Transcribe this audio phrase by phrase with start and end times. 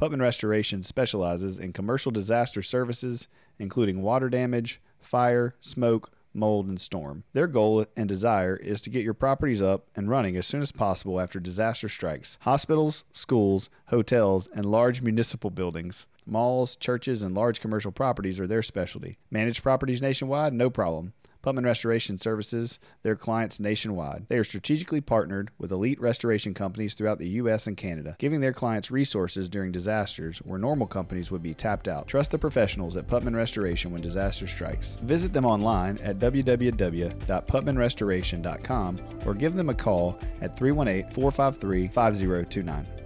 [0.00, 3.28] Putman Restoration specializes in commercial disaster services,
[3.58, 7.24] including water damage, fire, smoke, mold, and storm.
[7.34, 10.72] Their goal and desire is to get your properties up and running as soon as
[10.72, 12.38] possible after disaster strikes.
[12.40, 16.06] Hospitals, schools, hotels, and large municipal buildings.
[16.24, 19.18] Malls, churches, and large commercial properties are their specialty.
[19.30, 20.54] Managed properties nationwide?
[20.54, 21.12] No problem.
[21.42, 24.26] Putman Restoration services their clients nationwide.
[24.28, 27.66] They are strategically partnered with elite restoration companies throughout the U.S.
[27.66, 32.06] and Canada, giving their clients resources during disasters where normal companies would be tapped out.
[32.06, 34.96] Trust the professionals at Putman Restoration when disaster strikes.
[35.02, 42.99] Visit them online at www.putmanrestoration.com or give them a call at 318 453 5029.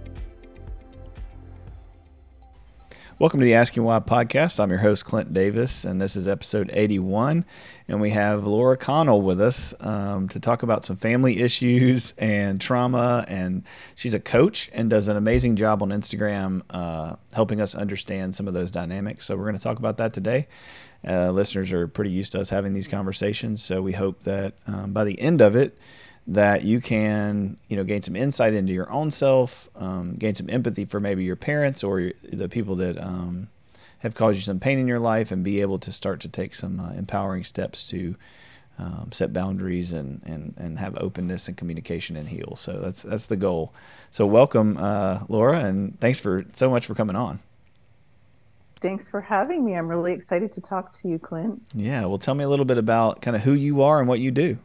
[3.17, 4.59] Welcome to the Asking Why podcast.
[4.59, 7.45] I'm your host, Clint Davis, and this is episode 81.
[7.87, 12.59] And we have Laura Connell with us um, to talk about some family issues and
[12.59, 13.23] trauma.
[13.29, 13.63] And
[13.95, 18.49] she's a coach and does an amazing job on Instagram uh, helping us understand some
[18.49, 19.25] of those dynamics.
[19.25, 20.49] So we're going to talk about that today.
[21.07, 23.63] Uh, listeners are pretty used to us having these conversations.
[23.63, 25.77] So we hope that um, by the end of it,
[26.27, 30.49] that you can you know gain some insight into your own self um, gain some
[30.49, 33.47] empathy for maybe your parents or the people that um,
[33.99, 36.55] have caused you some pain in your life and be able to start to take
[36.55, 38.15] some uh, empowering steps to
[38.77, 42.55] um, set boundaries and, and, and have openness and communication and heal.
[42.57, 43.73] So that's that's the goal.
[44.11, 47.39] So welcome uh, laura and thanks for so much for coming on.
[48.81, 49.75] Thanks for having me.
[49.75, 51.61] I'm really excited to talk to you clint.
[51.73, 54.19] Yeah well tell me a little bit about kind of who you are and what
[54.19, 54.57] you do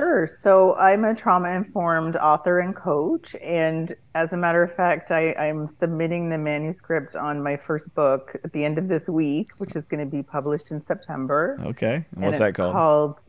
[0.00, 0.26] Sure.
[0.26, 3.36] So I'm a trauma informed author and coach.
[3.42, 8.34] And as a matter of fact, I, am submitting the manuscript on my first book
[8.42, 11.60] at the end of this week, which is going to be published in September.
[11.66, 12.06] Okay.
[12.12, 12.72] And what's and that called?
[12.72, 13.22] called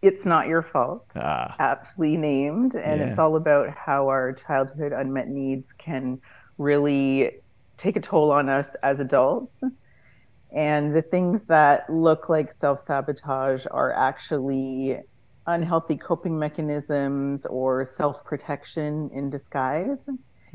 [0.00, 1.04] It's Not Your Fault.
[1.16, 1.54] Ah.
[1.58, 2.74] Aptly named.
[2.74, 3.06] And yeah.
[3.06, 6.18] it's all about how our childhood unmet needs can
[6.56, 7.32] really
[7.76, 9.62] take a toll on us as adults.
[10.52, 15.00] And the things that look like self sabotage are actually
[15.46, 20.08] unhealthy coping mechanisms or self protection in disguise.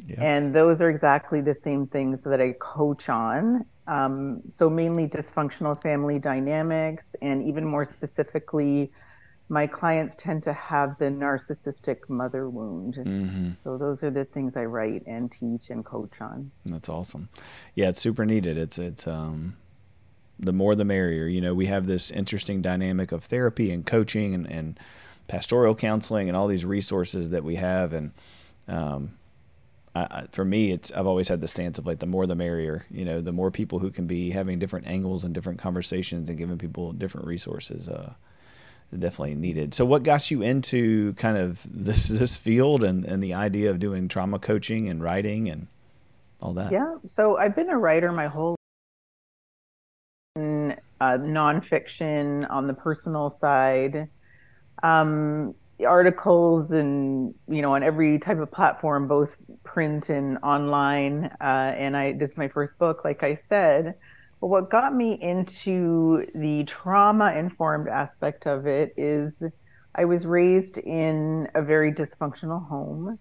[0.08, 0.24] Yeah.
[0.24, 3.66] And those are exactly the same things that I coach on.
[3.88, 8.92] Um, so, mainly dysfunctional family dynamics, and even more specifically,
[9.50, 12.96] my clients tend to have the narcissistic mother wound.
[12.96, 13.52] Mm-hmm.
[13.58, 16.52] So, those are the things I write and teach and coach on.
[16.66, 17.30] That's awesome.
[17.76, 18.58] Yeah, it's super needed.
[18.58, 19.58] It's, it's, um,
[20.40, 21.28] the more the merrier.
[21.28, 24.80] You know, we have this interesting dynamic of therapy and coaching and, and
[25.28, 27.94] pastoral counseling and all these resources that we have.
[27.94, 28.12] And
[28.68, 29.12] um,
[29.94, 32.86] I, for me, it's I've always had the stance of like the more the merrier.
[32.90, 36.38] You know, the more people who can be having different angles and different conversations and
[36.38, 37.90] giving people different resources.
[37.90, 38.14] Uh,
[38.98, 39.74] definitely needed.
[39.74, 43.80] So, what got you into kind of this this field and and the idea of
[43.80, 45.68] doing trauma coaching and writing and
[46.42, 46.72] all that?
[46.72, 48.56] Yeah, so I've been a writer my whole
[51.00, 54.10] uh, nonfiction on the personal side,
[54.84, 55.54] um,
[55.86, 61.26] articles and you know on every type of platform, both print and online.
[61.42, 63.96] Uh, and I this is my first book, like I said.
[64.42, 69.44] But what got me into the trauma informed aspect of it is
[69.96, 73.20] I was raised in a very dysfunctional home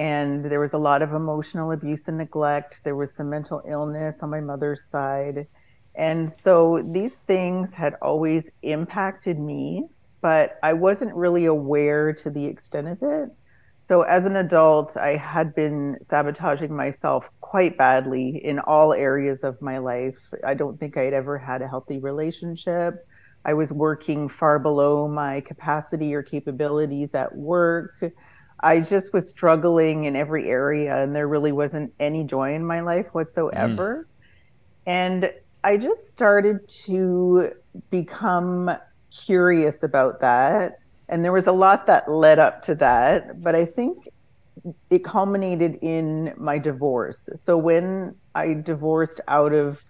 [0.00, 2.84] and there was a lot of emotional abuse and neglect.
[2.84, 5.46] There was some mental illness on my mother's side.
[5.94, 9.84] And so these things had always impacted me,
[10.20, 13.30] but I wasn't really aware to the extent of it.
[13.80, 19.60] So as an adult, I had been sabotaging myself quite badly in all areas of
[19.62, 20.32] my life.
[20.44, 23.06] I don't think I'd ever had a healthy relationship.
[23.46, 28.04] I was working far below my capacity or capabilities at work.
[28.62, 32.80] I just was struggling in every area, and there really wasn't any joy in my
[32.80, 34.06] life whatsoever.
[34.06, 34.90] Mm.
[34.90, 35.32] And
[35.62, 37.50] I just started to
[37.90, 38.70] become
[39.10, 40.78] curious about that.
[41.08, 43.42] And there was a lot that led up to that.
[43.42, 44.08] But I think
[44.90, 47.28] it culminated in my divorce.
[47.34, 49.84] So when I divorced out of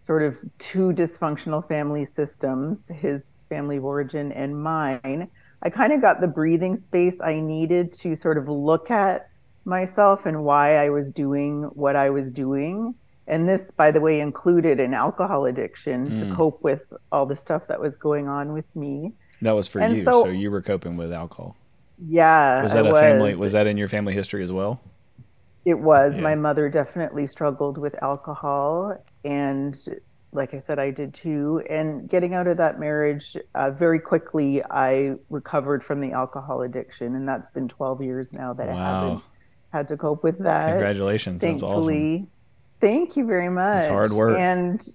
[0.00, 5.30] sort of two dysfunctional family systems, his family of origin and mine,
[5.62, 9.30] I kind of got the breathing space I needed to sort of look at
[9.64, 12.94] myself and why I was doing what I was doing.
[13.26, 16.18] And this, by the way, included an alcohol addiction mm.
[16.18, 19.12] to cope with all the stuff that was going on with me.
[19.42, 20.02] That was for and you.
[20.02, 21.56] So, so, you were coping with alcohol.
[22.06, 22.62] Yeah.
[22.62, 23.00] Was that I a was.
[23.00, 23.34] family?
[23.34, 24.80] Was that in your family history as well?
[25.64, 26.16] It was.
[26.16, 26.22] Yeah.
[26.22, 29.76] My mother definitely struggled with alcohol, and
[30.32, 31.62] like I said, I did too.
[31.70, 37.14] And getting out of that marriage uh, very quickly, I recovered from the alcohol addiction,
[37.14, 38.74] and that's been 12 years now that wow.
[38.74, 39.22] I haven't
[39.72, 40.70] had to cope with that.
[40.70, 41.40] Congratulations!
[41.40, 42.30] Thankfully, awesome.
[42.80, 43.84] Thank you very much.
[43.84, 44.86] It's hard work, and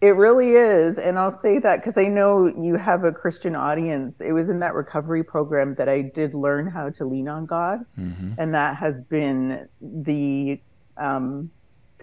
[0.00, 0.98] it really is.
[0.98, 4.20] And I'll say that because I know you have a Christian audience.
[4.20, 7.80] It was in that recovery program that I did learn how to lean on God.
[7.98, 8.32] Mm-hmm.
[8.38, 10.60] And that has been the
[10.96, 11.50] um,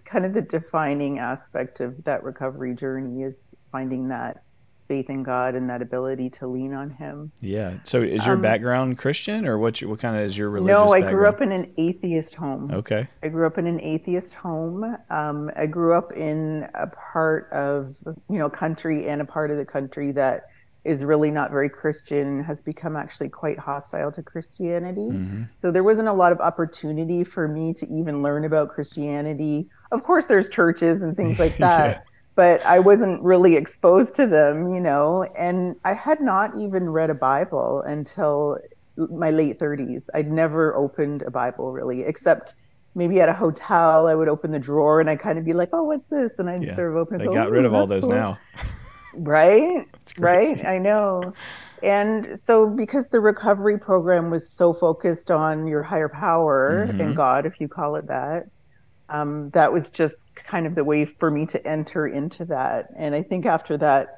[0.05, 4.42] kind of the defining aspect of that recovery journey is finding that
[4.87, 7.31] faith in God and that ability to lean on Him.
[7.41, 7.75] Yeah.
[7.83, 9.79] So, is your um, background Christian, or what?
[9.79, 10.73] What kind of is your religious?
[10.73, 11.15] No, I background?
[11.15, 12.71] grew up in an atheist home.
[12.71, 13.07] Okay.
[13.21, 14.97] I grew up in an atheist home.
[15.09, 17.95] Um, I grew up in a part of
[18.29, 20.43] you know country and a part of the country that
[20.85, 25.11] is really not very Christian, has become actually quite hostile to Christianity.
[25.11, 25.43] Mm-hmm.
[25.55, 29.69] So there wasn't a lot of opportunity for me to even learn about Christianity.
[29.91, 32.05] Of course, there's churches and things like that.
[32.35, 37.09] But I wasn't really exposed to them, you know, and I had not even read
[37.09, 38.57] a Bible until
[38.97, 40.05] my late 30s.
[40.13, 42.55] I'd never opened a Bible really, except
[42.95, 45.69] maybe at a hotel, I would open the drawer and I'd kind of be like,
[45.73, 46.37] oh, what's this?
[46.39, 46.75] And I'd yeah.
[46.75, 47.25] sort of open it.
[47.27, 48.13] They got rid of all those cool.
[48.13, 48.39] now.
[49.13, 49.87] right?
[50.19, 50.65] Right?
[50.65, 51.33] I know.
[51.81, 56.99] And so, because the recovery program was so focused on your higher power mm-hmm.
[56.99, 58.47] and God, if you call it that,
[59.09, 62.89] um, that was just kind of the way for me to enter into that.
[62.95, 64.17] And I think after that,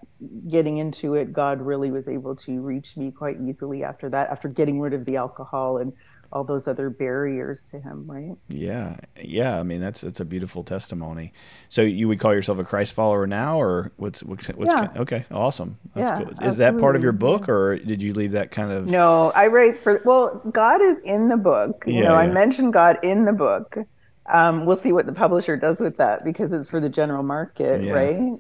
[0.50, 4.48] getting into it, God really was able to reach me quite easily after that, after
[4.48, 5.94] getting rid of the alcohol and
[6.32, 8.36] all those other barriers to him, right?
[8.50, 9.60] Yeah, yeah.
[9.60, 11.31] I mean, that's that's a beautiful testimony.
[11.70, 14.90] So you would call yourself a Christ follower now, or what's what's, what's yeah.
[14.98, 15.78] okay, awesome.
[15.94, 16.31] That's yeah, cool.
[16.31, 16.58] Is absolutely.
[16.58, 18.90] that part of your book, or did you leave that kind of?
[18.90, 20.02] No, I write for.
[20.04, 21.84] Well, God is in the book.
[21.88, 22.20] You yeah, know, yeah.
[22.20, 23.78] I mentioned God in the book.
[24.27, 27.83] Um, we'll see what the publisher does with that because it's for the general market,
[27.83, 27.94] yeah.
[27.94, 28.39] right?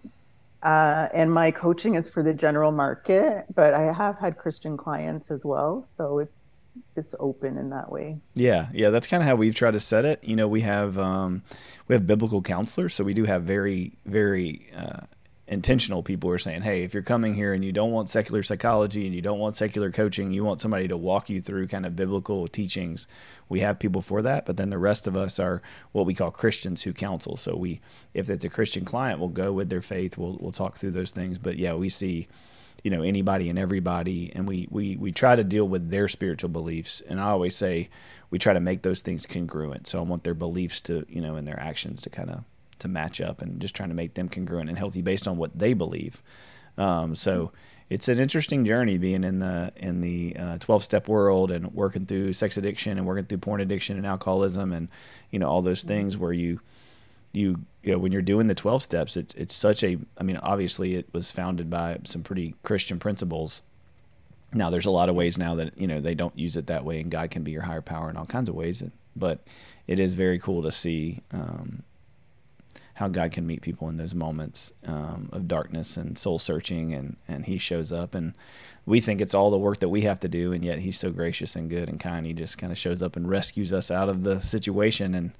[0.63, 5.29] Uh, and my coaching is for the general market, but I have had Christian clients
[5.29, 6.55] as well, so it's
[6.95, 8.17] it's open in that way.
[8.33, 10.23] Yeah, yeah, that's kind of how we've tried to set it.
[10.23, 11.43] You know, we have um,
[11.87, 15.01] we have biblical counselors, so we do have very very uh,
[15.47, 19.05] intentional people are saying, hey, if you're coming here and you don't want secular psychology
[19.05, 21.95] and you don't want secular coaching, you want somebody to walk you through kind of
[21.95, 23.07] biblical teachings.
[23.47, 25.61] We have people for that, but then the rest of us are
[25.91, 27.37] what we call Christians who counsel.
[27.37, 27.79] So we,
[28.13, 30.17] if it's a Christian client, we'll go with their faith.
[30.17, 31.37] We'll we'll talk through those things.
[31.37, 32.27] But yeah, we see,
[32.83, 36.49] you know, anybody and everybody, and we we we try to deal with their spiritual
[36.49, 37.03] beliefs.
[37.07, 37.89] And I always say
[38.31, 39.85] we try to make those things congruent.
[39.85, 42.43] So I want their beliefs to, you know, and their actions to kind of
[42.79, 45.57] to match up and just trying to make them congruent and healthy based on what
[45.57, 46.21] they believe.
[46.77, 47.51] Um, so
[47.89, 52.05] it's an interesting journey being in the in the uh, 12 step world and working
[52.05, 54.89] through sex addiction and working through porn addiction and alcoholism and
[55.31, 55.89] you know all those mm-hmm.
[55.89, 56.59] things where you
[57.31, 60.37] you you know when you're doing the 12 steps it's it's such a I mean
[60.37, 63.61] obviously it was founded by some pretty Christian principles.
[64.53, 66.83] Now there's a lot of ways now that you know they don't use it that
[66.83, 68.83] way and God can be your higher power in all kinds of ways
[69.15, 69.39] but
[69.87, 71.83] it is very cool to see um,
[72.95, 77.17] how God can meet people in those moments um, of darkness and soul searching, and
[77.27, 78.33] and He shows up, and
[78.85, 81.11] we think it's all the work that we have to do, and yet He's so
[81.11, 82.25] gracious and good and kind.
[82.25, 85.31] He just kind of shows up and rescues us out of the situation, and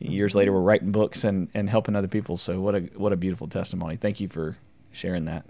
[0.00, 2.36] years later we're writing books and and helping other people.
[2.36, 3.96] So what a what a beautiful testimony.
[3.96, 4.56] Thank you for
[4.90, 5.44] sharing that.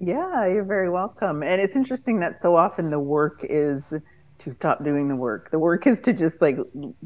[0.00, 1.42] Yeah, you're very welcome.
[1.42, 3.92] And it's interesting that so often the work is
[4.38, 5.50] to stop doing the work.
[5.50, 6.58] The work is to just like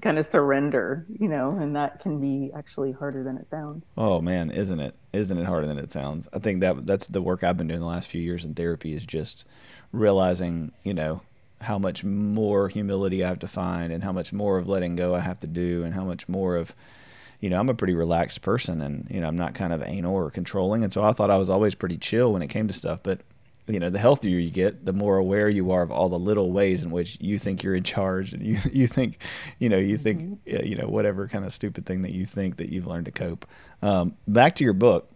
[0.02, 3.88] kind of surrender, you know, and that can be actually harder than it sounds.
[3.96, 4.94] Oh man, isn't it?
[5.12, 6.28] Isn't it harder than it sounds?
[6.32, 8.92] I think that that's the work I've been doing the last few years in therapy
[8.92, 9.46] is just
[9.92, 11.20] realizing, you know,
[11.60, 15.14] how much more humility I have to find and how much more of letting go
[15.14, 16.74] I have to do and how much more of
[17.40, 20.14] you know, I'm a pretty relaxed person and, you know, I'm not kind of anal
[20.14, 20.82] or controlling.
[20.82, 23.00] And so I thought I was always pretty chill when it came to stuff.
[23.02, 23.20] But
[23.68, 26.52] you know the healthier you get the more aware you are of all the little
[26.52, 29.22] ways in which you think you're in charge and you you think
[29.58, 30.66] you know you think mm-hmm.
[30.66, 33.46] you know whatever kind of stupid thing that you think that you've learned to cope
[33.82, 35.10] um, back to your book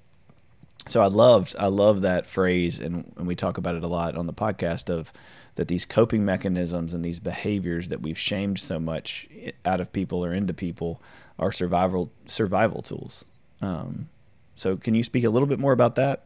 [0.89, 4.17] so I loved I love that phrase, and, and we talk about it a lot
[4.17, 5.13] on the podcast of
[5.55, 9.29] that these coping mechanisms and these behaviors that we've shamed so much
[9.65, 11.01] out of people or into people
[11.39, 13.25] are survival survival tools.
[13.61, 14.09] Um,
[14.57, 16.25] so, can you speak a little bit more about that?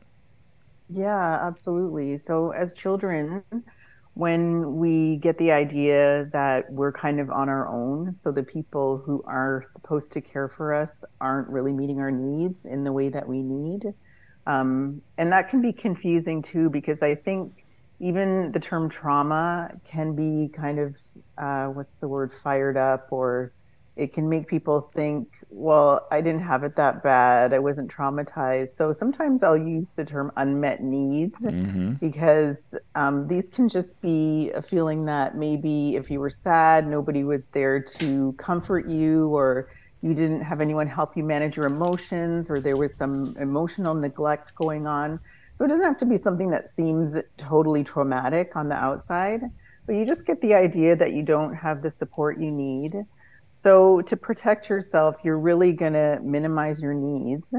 [0.89, 2.19] Yeah, absolutely.
[2.19, 3.45] So, as children,
[4.15, 9.03] when we get the idea that we're kind of on our own, so the people
[9.05, 13.09] who are supposed to care for us aren't really meeting our needs in the way
[13.11, 13.85] that we need.
[14.47, 17.53] Um, and that can be confusing too, because I think
[18.01, 20.97] even the term trauma can be kind of,
[21.39, 23.53] uh, what's the word, fired up or
[23.97, 27.55] it can make people think, well, I didn't have it that bad.
[27.55, 28.77] I wasn't traumatized.
[28.77, 31.93] So sometimes I'll use the term unmet needs mm-hmm.
[31.95, 37.25] because um, these can just be a feeling that maybe if you were sad, nobody
[37.25, 39.71] was there to comfort you, or
[40.03, 44.55] you didn't have anyone help you manage your emotions, or there was some emotional neglect
[44.57, 45.19] going on.
[45.55, 49.41] So it doesn't have to be something that seems totally traumatic on the outside,
[49.87, 53.07] but you just get the idea that you don't have the support you need
[53.49, 57.53] so to protect yourself, you're really going to minimize your needs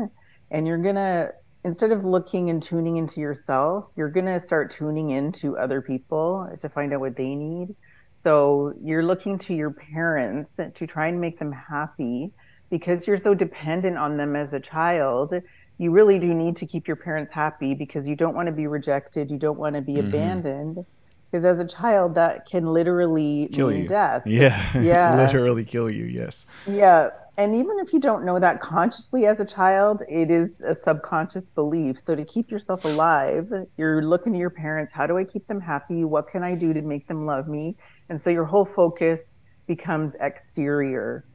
[0.51, 1.32] and you're going to
[1.63, 6.50] instead of looking and tuning into yourself, you're going to start tuning into other people
[6.60, 7.75] to find out what they need.
[8.13, 12.32] So you're looking to your parents to try and make them happy
[12.70, 15.34] because you're so dependent on them as a child.
[15.77, 18.67] You really do need to keep your parents happy because you don't want to be
[18.67, 20.08] rejected, you don't want to be mm-hmm.
[20.08, 20.86] abandoned
[21.31, 23.88] because as a child that can literally kill mean you.
[23.88, 24.24] death.
[24.25, 24.57] Yeah.
[24.81, 25.15] Yeah.
[25.25, 26.46] Literally kill you yes.
[26.65, 27.10] Yeah.
[27.38, 31.50] And even if you don't know that consciously as a child it is a subconscious
[31.50, 32.00] belief.
[32.00, 35.62] So to keep yourself alive you're looking to your parents how do i keep them
[35.62, 36.03] happy?
[36.03, 37.75] What can i do to make them love me?
[38.10, 39.36] And so your whole focus
[39.67, 41.25] becomes exterior.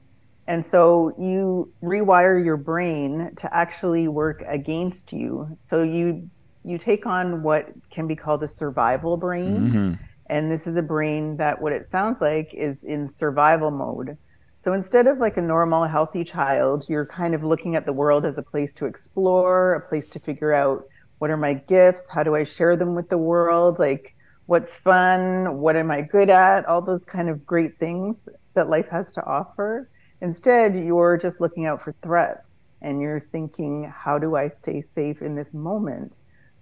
[0.46, 5.56] And so you rewire your brain to actually work against you.
[5.61, 6.30] So you
[6.64, 9.61] you take on what can be called a survival brain.
[9.61, 10.04] Mm-hmm.
[10.26, 14.16] And this is a brain that what it sounds like is in survival mode.
[14.57, 18.25] So instead of like a normal, healthy child, you're kind of looking at the world
[18.25, 20.87] as a place to explore, a place to figure out
[21.19, 22.09] what are my gifts?
[22.09, 23.78] How do I share them with the world?
[23.78, 24.14] Like,
[24.47, 25.59] what's fun?
[25.59, 26.64] What am I good at?
[26.66, 29.88] All those kind of great things that life has to offer.
[30.21, 35.23] Instead, you're just looking out for threats and you're thinking, how do I stay safe
[35.23, 36.12] in this moment?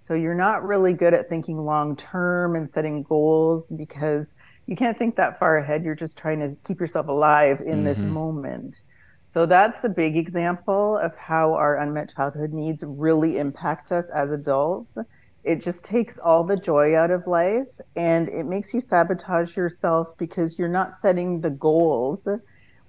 [0.01, 4.97] So you're not really good at thinking long term and setting goals because you can't
[4.97, 5.83] think that far ahead.
[5.85, 7.83] You're just trying to keep yourself alive in mm-hmm.
[7.83, 8.81] this moment.
[9.27, 14.31] So that's a big example of how our unmet childhood needs really impact us as
[14.31, 14.97] adults.
[15.43, 20.17] It just takes all the joy out of life and it makes you sabotage yourself
[20.17, 22.27] because you're not setting the goals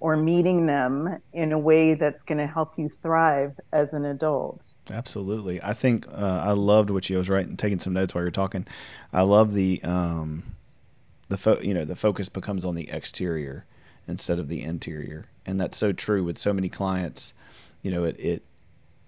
[0.03, 4.65] or meeting them in a way that's going to help you thrive as an adult.
[4.91, 5.63] Absolutely.
[5.63, 8.67] I think uh, I loved what you was writing, taking some notes while you're talking.
[9.13, 10.43] I love the, um,
[11.29, 13.63] the fo- you know, the focus becomes on the exterior
[14.05, 15.27] instead of the interior.
[15.45, 17.33] And that's so true with so many clients,
[17.81, 18.43] you know, it, it,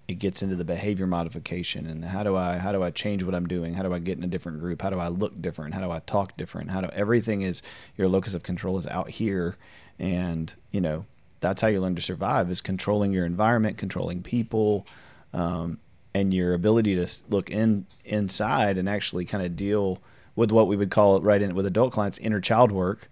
[0.07, 3.33] it gets into the behavior modification and how do I how do I change what
[3.33, 3.73] I'm doing?
[3.73, 4.83] How do I get in a different group?
[4.83, 5.73] How do I look different?
[5.73, 6.69] How do I talk different?
[6.69, 7.63] How do everything is
[7.97, 9.57] your locus of control is out here
[9.99, 11.05] and you know
[11.39, 14.85] that's how you learn to survive is controlling your environment controlling people
[15.33, 15.77] um,
[16.13, 19.99] and your ability to look in inside and actually kind of deal
[20.35, 23.09] with what we would call it right in with adult clients inner child work.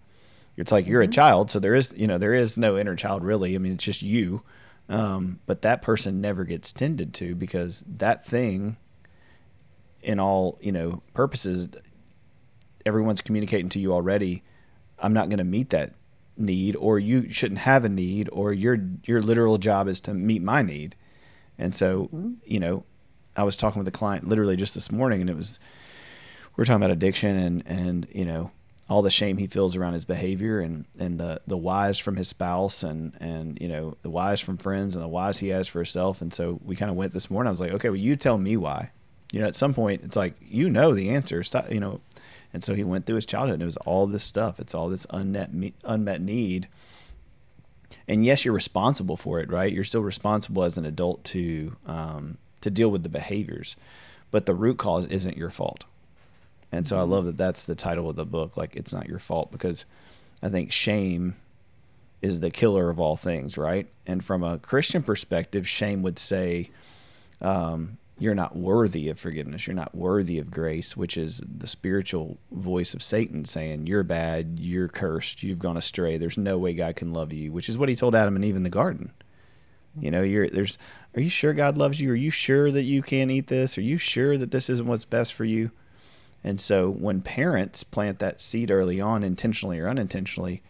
[0.55, 1.09] It's like you're mm-hmm.
[1.09, 3.55] a child so there is you know there is no inner child really.
[3.55, 4.41] I mean it's just you.
[4.89, 8.77] Um, but that person never gets tended to because that thing
[10.01, 11.69] in all you know purposes
[12.85, 14.43] everyone's communicating to you already
[14.99, 15.93] i'm not going to meet that
[16.37, 20.41] need or you shouldn't have a need or your your literal job is to meet
[20.41, 20.95] my need.
[21.57, 22.33] And so mm-hmm.
[22.45, 22.83] you know
[23.35, 25.59] i was talking with a client literally just this morning and it was
[26.55, 28.51] we are talking about addiction and and you know
[28.89, 32.27] all the shame he feels around his behavior and and the the whys from his
[32.27, 35.79] spouse and and you know the whys from friends and the whys he has for
[35.79, 36.21] himself.
[36.21, 37.47] And so we kind of went this morning.
[37.47, 38.91] I was like okay well you tell me why.
[39.31, 41.43] You know at some point it's like you know the answer.
[41.43, 42.01] Stop you know
[42.53, 44.59] and so he went through his childhood and it was all this stuff.
[44.59, 45.49] It's all this unmet,
[45.83, 46.67] unmet need.
[48.07, 49.71] And yes, you're responsible for it, right?
[49.71, 53.75] You're still responsible as an adult to, um, to deal with the behaviors,
[54.29, 55.85] but the root cause isn't your fault.
[56.71, 58.57] And so I love that that's the title of the book.
[58.57, 59.85] Like, it's not your fault because
[60.41, 61.35] I think shame
[62.21, 63.87] is the killer of all things, right?
[64.07, 66.71] And from a Christian perspective, shame would say,
[67.41, 69.65] um, you're not worthy of forgiveness.
[69.65, 74.59] You're not worthy of grace, which is the spiritual voice of Satan saying, You're bad,
[74.59, 76.17] you're cursed, you've gone astray.
[76.17, 78.55] There's no way God can love you, which is what he told Adam and Eve
[78.55, 79.11] in the garden.
[79.99, 80.77] You know, you're there's
[81.15, 82.11] are you sure God loves you?
[82.11, 83.77] Are you sure that you can't eat this?
[83.77, 85.71] Are you sure that this isn't what's best for you?
[86.43, 90.61] And so when parents plant that seed early on, intentionally or unintentionally,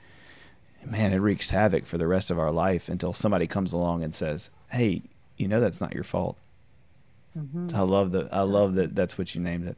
[0.86, 4.14] man, it wreaks havoc for the rest of our life until somebody comes along and
[4.14, 5.04] says, "Hey,
[5.38, 6.38] you know that's not your fault."
[7.38, 7.76] Mm-hmm.
[7.76, 8.34] I love that.
[8.34, 8.96] I love that.
[8.96, 9.78] That's what you named it.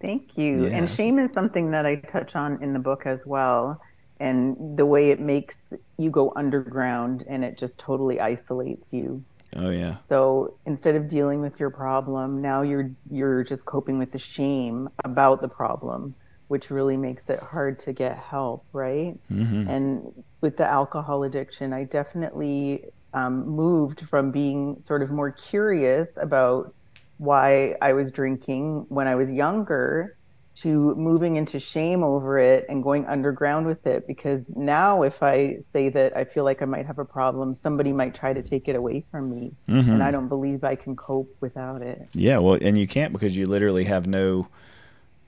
[0.00, 0.64] Thank you.
[0.64, 0.72] Yes.
[0.72, 3.80] And shame is something that I touch on in the book as well,
[4.18, 9.22] and the way it makes you go underground and it just totally isolates you.
[9.54, 9.92] Oh yeah.
[9.92, 14.88] So instead of dealing with your problem, now you're you're just coping with the shame
[15.04, 16.14] about the problem,
[16.48, 19.16] which really makes it hard to get help, right?
[19.30, 19.68] Mm-hmm.
[19.68, 26.16] And with the alcohol addiction, I definitely um, moved from being sort of more curious
[26.16, 26.74] about
[27.18, 30.16] why I was drinking when I was younger
[30.54, 34.06] to moving into shame over it and going underground with it.
[34.06, 37.92] Because now if i say that i feel like i might have a problem somebody
[37.92, 39.52] might try to take it away from me.
[39.68, 39.90] Mm-hmm.
[39.92, 42.08] and i don't believe i can cope without it.
[42.12, 44.48] Yeah well and you can't because you literally have no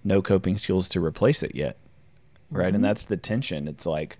[0.02, 1.78] no coping skills to replace it yet.
[2.50, 2.66] Right?
[2.66, 2.74] Mm-hmm.
[2.76, 3.66] and that's the tension.
[3.66, 4.18] It's like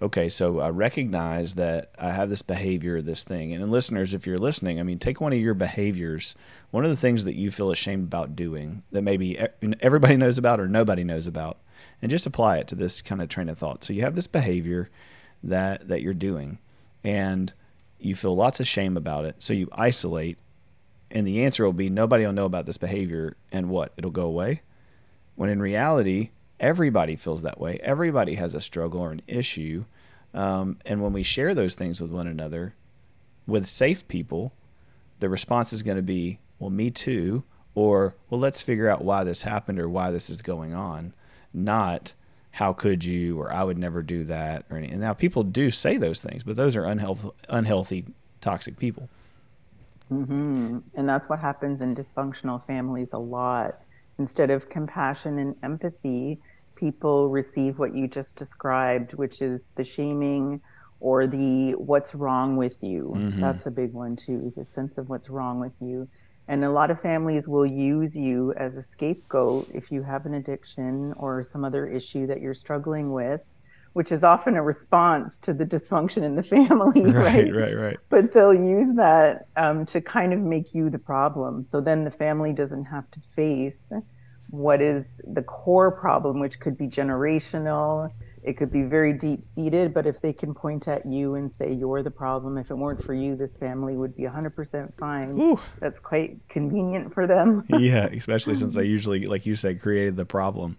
[0.00, 3.52] okay, so I recognize that I have this behavior, this thing.
[3.52, 6.34] And listeners, if you're listening, I mean, take one of your behaviors,
[6.70, 9.38] one of the things that you feel ashamed about doing that maybe
[9.80, 11.58] everybody knows about or nobody knows about,
[12.00, 13.84] and just apply it to this kind of train of thought.
[13.84, 14.90] So you have this behavior
[15.42, 16.58] that that you're doing,
[17.04, 17.52] and
[17.98, 19.36] you feel lots of shame about it.
[19.42, 20.38] So you isolate,
[21.10, 23.92] and the answer will be nobody will know about this behavior, and what?
[23.96, 24.62] It'll go away.
[25.34, 27.78] When in reality, Everybody feels that way.
[27.82, 29.84] Everybody has a struggle or an issue.
[30.34, 32.74] Um, and when we share those things with one another,
[33.46, 34.52] with safe people,
[35.20, 37.44] the response is going to be, well, me too.
[37.74, 41.14] Or, well, let's figure out why this happened or why this is going on.
[41.54, 42.14] Not,
[42.50, 44.98] how could you, or I would never do that, or anything.
[44.98, 48.04] Now, people do say those things, but those are unhealthy, unhealthy
[48.40, 49.08] toxic people.
[50.10, 50.78] Mm-hmm.
[50.94, 53.80] And that's what happens in dysfunctional families a lot.
[54.18, 56.40] Instead of compassion and empathy,
[56.78, 60.60] people receive what you just described, which is the shaming
[61.00, 63.14] or the what's wrong with you.
[63.16, 63.40] Mm-hmm.
[63.40, 66.08] That's a big one too, the sense of what's wrong with you.
[66.46, 70.34] And a lot of families will use you as a scapegoat if you have an
[70.34, 73.42] addiction or some other issue that you're struggling with,
[73.92, 77.02] which is often a response to the dysfunction in the family.
[77.02, 77.74] Right, right, right.
[77.76, 77.96] right.
[78.08, 81.62] But they'll use that um, to kind of make you the problem.
[81.62, 83.82] So then the family doesn't have to face
[84.50, 88.10] what is the core problem, which could be generational.
[88.42, 91.72] It could be very deep seated, but if they can point at you and say,
[91.72, 95.38] You're the problem, if it weren't for you, this family would be 100% fine.
[95.38, 95.60] Ooh.
[95.80, 97.64] That's quite convenient for them.
[97.68, 100.78] yeah, especially since they usually, like you said, created the problem.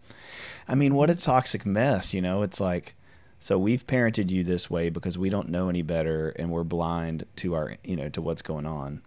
[0.67, 2.41] I mean, what a toxic mess, you know?
[2.41, 2.95] It's like,
[3.39, 7.25] so we've parented you this way because we don't know any better and we're blind
[7.37, 9.01] to our, you know, to what's going on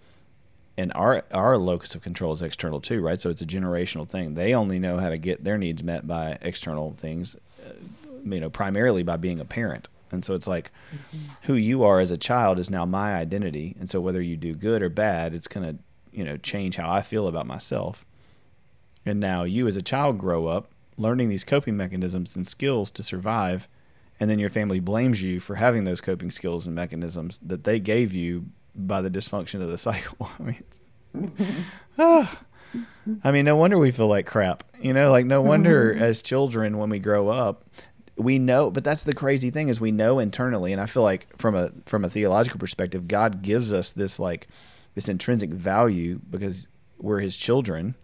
[0.77, 3.21] and our our locus of control is external too, right?
[3.21, 4.35] So it's a generational thing.
[4.35, 7.73] They only know how to get their needs met by external things, uh,
[8.25, 9.89] you know, primarily by being a parent.
[10.11, 11.19] And so it's like mm-hmm.
[11.43, 13.75] who you are as a child is now my identity.
[13.81, 15.83] And so whether you do good or bad, it's going to,
[16.13, 18.05] you know, change how I feel about myself.
[19.07, 23.03] And now you as a child grow up learning these coping mechanisms and skills to
[23.03, 23.69] survive.
[24.21, 27.81] And then your family blames you for having those coping skills and mechanisms that they
[27.81, 30.29] gave you by the dysfunction of the cycle.
[30.39, 30.65] I mean,
[31.99, 32.41] ah,
[33.23, 34.65] I mean, no wonder we feel like crap.
[34.81, 36.03] You know, like no wonder mm-hmm.
[36.03, 37.65] as children when we grow up,
[38.17, 38.71] we know.
[38.71, 41.71] But that's the crazy thing is we know internally, and I feel like from a
[41.87, 44.49] from a theological perspective, God gives us this like
[44.95, 47.95] this intrinsic value because we're His children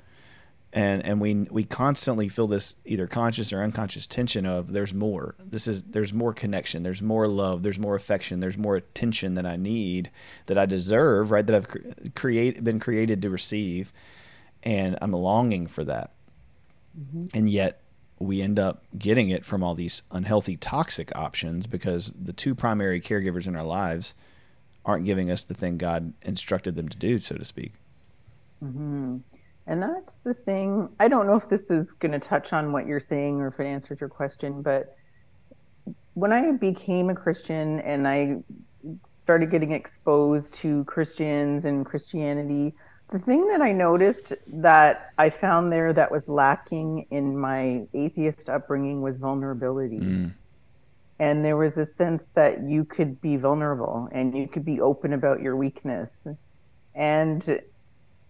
[0.73, 5.35] and and we we constantly feel this either conscious or unconscious tension of there's more.
[5.43, 6.83] This is there's more connection.
[6.83, 7.63] There's more love.
[7.63, 8.41] There's more affection.
[8.41, 10.11] There's more attention that i need
[10.47, 13.93] that i deserve right that i've create been created to receive.
[14.63, 16.13] And i'm longing for that.
[16.99, 17.25] Mm-hmm.
[17.33, 17.83] and yet
[18.19, 23.01] we end up getting it from all these unhealthy toxic options because the two primary
[23.01, 24.15] caregivers in our lives
[24.85, 27.75] aren't giving us the thing god instructed them to do so to speak.
[28.65, 29.19] Mm-hmm.
[29.69, 30.89] And that's the thing.
[30.99, 33.61] I don't know if this is going to touch on what you're saying or if
[33.61, 34.97] it answered your question, but
[36.15, 38.39] when I became a Christian and I
[39.05, 42.75] started getting exposed to Christians and Christianity,
[43.11, 48.49] the thing that I noticed that I found there that was lacking in my atheist
[48.49, 50.01] upbringing was vulnerability.
[50.01, 50.33] Mm.
[51.19, 55.13] And there was a sense that you could be vulnerable and you could be open
[55.13, 56.27] about your weakness.
[56.95, 57.61] And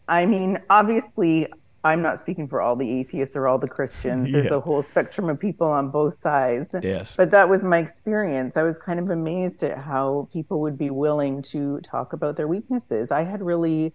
[0.09, 1.47] I mean, obviously,
[1.85, 4.31] I'm not speaking for all the atheists or all the Christians.
[4.33, 4.57] There's Yeah.
[4.57, 6.75] a whole spectrum of people on both sides.
[6.83, 7.15] Yes.
[7.17, 8.57] But that was my experience.
[8.57, 12.49] I was kind of amazed at how people would be willing to talk about their
[12.49, 13.11] weaknesses.
[13.11, 13.93] I had really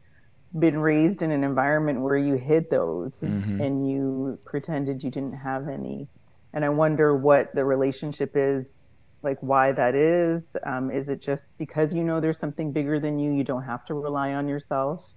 [0.58, 3.60] been raised in an environment where you hid those Mhm.
[3.60, 6.08] and you pretended you didn't have any.
[6.54, 8.92] And I wonder what the relationship is,
[9.24, 10.56] like why that is.
[10.64, 13.84] Um, is it just because you know there's something bigger than you, you don't have
[13.86, 15.10] to rely on yourself?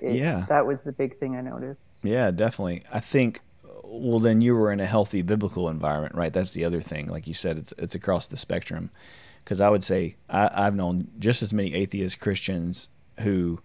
[0.00, 0.46] It- Yeah.
[0.48, 1.90] That was the big thing I noticed.
[2.02, 2.82] Yeah, definitely.
[2.92, 3.40] I think
[3.88, 6.32] well then you were in a healthy biblical environment, right?
[6.32, 7.06] That's the other thing.
[7.06, 8.90] Like you said, it's it's across the spectrum.
[9.44, 12.88] Because I would say I, I've known just as many atheist Christians
[13.20, 13.60] who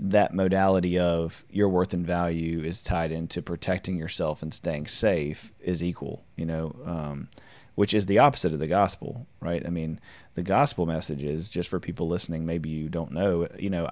[0.00, 5.52] that modality of your worth and value is tied into protecting yourself and staying safe
[5.60, 7.28] is equal, you know, um,
[7.76, 9.64] which is the opposite of the gospel, right?
[9.64, 10.00] I mean,
[10.34, 13.88] the gospel message is just for people listening, maybe you don't know, you know,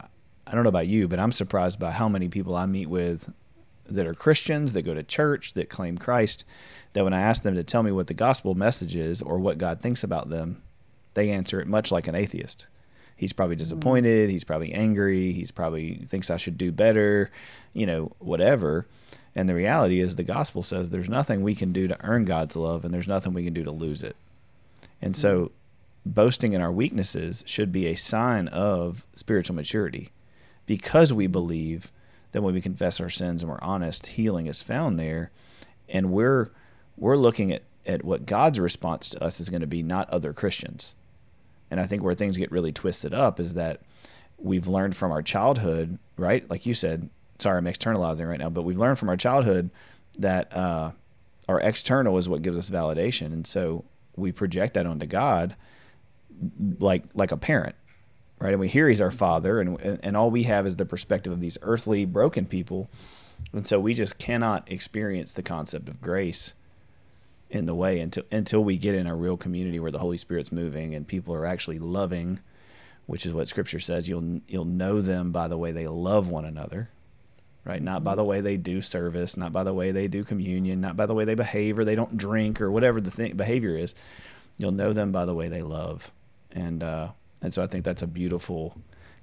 [0.51, 3.33] I don't know about you, but I'm surprised by how many people I meet with
[3.89, 6.45] that are Christians, that go to church, that claim Christ,
[6.93, 9.59] that when I ask them to tell me what the gospel message is or what
[9.59, 10.61] God thinks about them,
[11.15, 12.67] they answer it much like an atheist.
[13.17, 13.61] He's probably hmm.
[13.61, 17.31] disappointed, he's probably angry, he's probably thinks I should do better,
[17.73, 18.87] you know, whatever.
[19.37, 22.57] And the reality is the gospel says there's nothing we can do to earn God's
[22.57, 24.17] love and there's nothing we can do to lose it.
[25.01, 25.21] And hmm.
[25.21, 25.53] so
[26.05, 30.11] boasting in our weaknesses should be a sign of spiritual maturity
[30.71, 31.91] because we believe
[32.31, 35.33] that when we confess our sins and we're honest, healing is found there,
[35.89, 36.51] and we're
[36.97, 40.33] we're looking at at what God's response to us is going to be, not other
[40.33, 40.95] Christians.
[41.73, 43.81] And I think where things get really twisted up is that
[44.39, 46.49] we've learned from our childhood, right?
[46.49, 49.71] Like you said, sorry, I'm externalizing right now, but we've learned from our childhood
[50.21, 50.93] that uh,
[51.49, 55.57] our external is what gives us validation, and so we project that onto God,
[56.79, 57.75] like like a parent
[58.41, 58.53] right?
[58.53, 61.41] And we hear he's our father, and and all we have is the perspective of
[61.41, 62.91] these earthly broken people,
[63.53, 66.55] and so we just cannot experience the concept of grace
[67.51, 70.53] in the way until until we get in a real community where the Holy Spirit's
[70.53, 72.41] moving and people are actually loving,
[73.07, 74.09] which is what Scripture says.
[74.09, 76.89] You'll you'll know them by the way they love one another,
[77.65, 77.83] right?
[77.83, 80.97] Not by the way they do service, not by the way they do communion, not
[80.97, 83.95] by the way they behave or they don't drink or whatever the thing, behavior is.
[84.57, 86.13] You'll know them by the way they love,
[86.53, 87.09] and uh,
[87.43, 88.77] and so I think that's a beautiful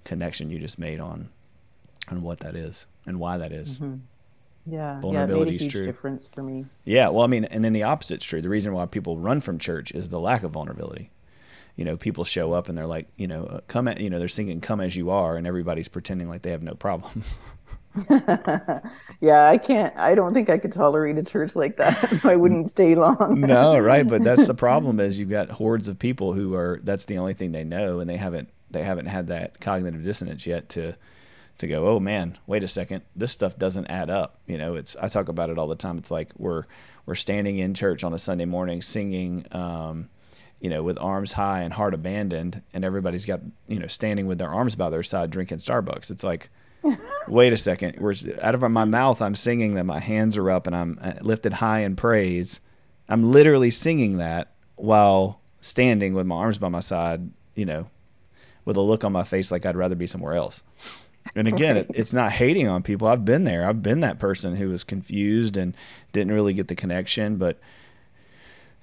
[0.04, 1.30] connection you just made on
[2.10, 3.80] on what that is and why that is.
[3.80, 3.88] Yeah,
[4.66, 5.86] yeah, it made Vulnerability a huge true.
[5.86, 6.66] difference for me.
[6.86, 8.42] Yeah, well, I mean, and then the opposite's true.
[8.42, 11.12] The reason why people run from church is the lack of vulnerability.
[11.76, 14.18] You know, people show up and they're like, you know, uh, come at, you know,
[14.20, 17.38] they're singing "Come as You Are," and everybody's pretending like they have no problems.
[19.22, 19.96] yeah, I can't.
[19.98, 22.20] I don't think I could tolerate a church like that.
[22.26, 23.42] I wouldn't stay long.
[23.42, 24.08] no, right?
[24.08, 27.34] But that's the problem is you've got hordes of people who are that's the only
[27.34, 30.96] thing they know, and they haven't they haven't had that cognitive dissonance yet to
[31.58, 34.40] to go, oh man, wait a second, this stuff doesn't add up.
[34.46, 35.98] You know, it's I talk about it all the time.
[35.98, 36.66] It's like we're
[37.06, 39.46] we're standing in church on a Sunday morning singing.
[39.52, 40.10] Um,
[40.60, 44.40] you know, with arms high and heart abandoned, and everybody's got, you know, standing with
[44.40, 46.10] their arms by their side drinking Starbucks.
[46.10, 46.50] It's like,
[47.28, 47.98] wait a second.
[48.00, 49.22] We're out of my mouth.
[49.22, 52.62] I'm singing that my hands are up and I'm uh, lifted high in praise.
[53.10, 57.88] I'm literally singing that while standing with my arms by my side, you know,
[58.66, 60.64] with a look on my face like I'd rather be somewhere else.
[61.36, 63.08] And again, it, it's not hating on people.
[63.08, 63.68] I've been there.
[63.68, 65.76] I've been that person who was confused and
[66.14, 67.38] didn't really get the connection.
[67.38, 67.60] But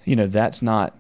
[0.05, 0.99] you know, that's not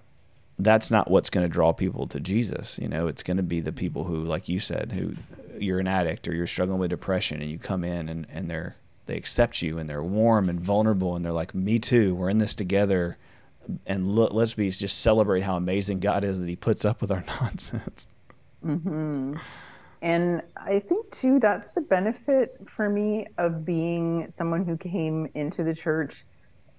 [0.58, 2.78] that's not what's going to draw people to Jesus.
[2.78, 5.16] You know, it's going to be the people who, like you said, who
[5.58, 8.76] you're an addict or you're struggling with depression and you come in and, and they're,
[9.06, 12.38] they accept you and they're warm and vulnerable and they're like, me too, we're in
[12.38, 13.18] this together.
[13.86, 17.10] And look, let's be just celebrate how amazing God is that he puts up with
[17.10, 18.08] our nonsense.
[18.64, 19.36] mm-hmm.
[20.02, 25.64] And I think too that's the benefit for me of being someone who came into
[25.64, 26.26] the church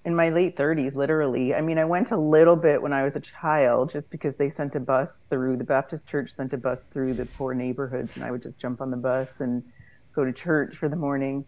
[0.05, 1.55] in my late 30s, literally.
[1.55, 4.51] I mean, I went a little bit when I was a child just because they
[4.51, 8.23] sent a bus through, the Baptist church sent a bus through the poor neighborhoods, and
[8.23, 9.63] I would just jump on the bus and
[10.13, 11.43] go to church for the morning.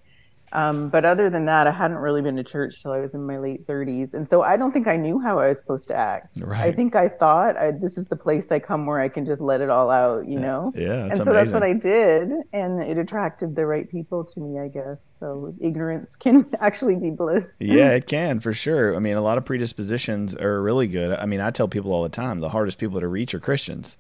[0.54, 3.26] Um, but other than that, I hadn't really been to church till I was in
[3.26, 4.14] my late 30s.
[4.14, 6.42] And so I don't think I knew how I was supposed to act.
[6.52, 9.42] I think I thought I, this is the place I come where I can just
[9.42, 10.72] let it all out, you know?
[10.76, 11.64] Yeah, and so that's what.
[11.64, 15.10] I did, and it attracted the right people to me, I guess.
[15.20, 17.54] So ignorance can actually be bliss.
[17.60, 18.96] Yeah, it can for sure.
[18.96, 21.18] I mean, a lot of predispositions are really good.
[21.18, 23.98] I mean, I tell people all the time the hardest people to reach are Christians.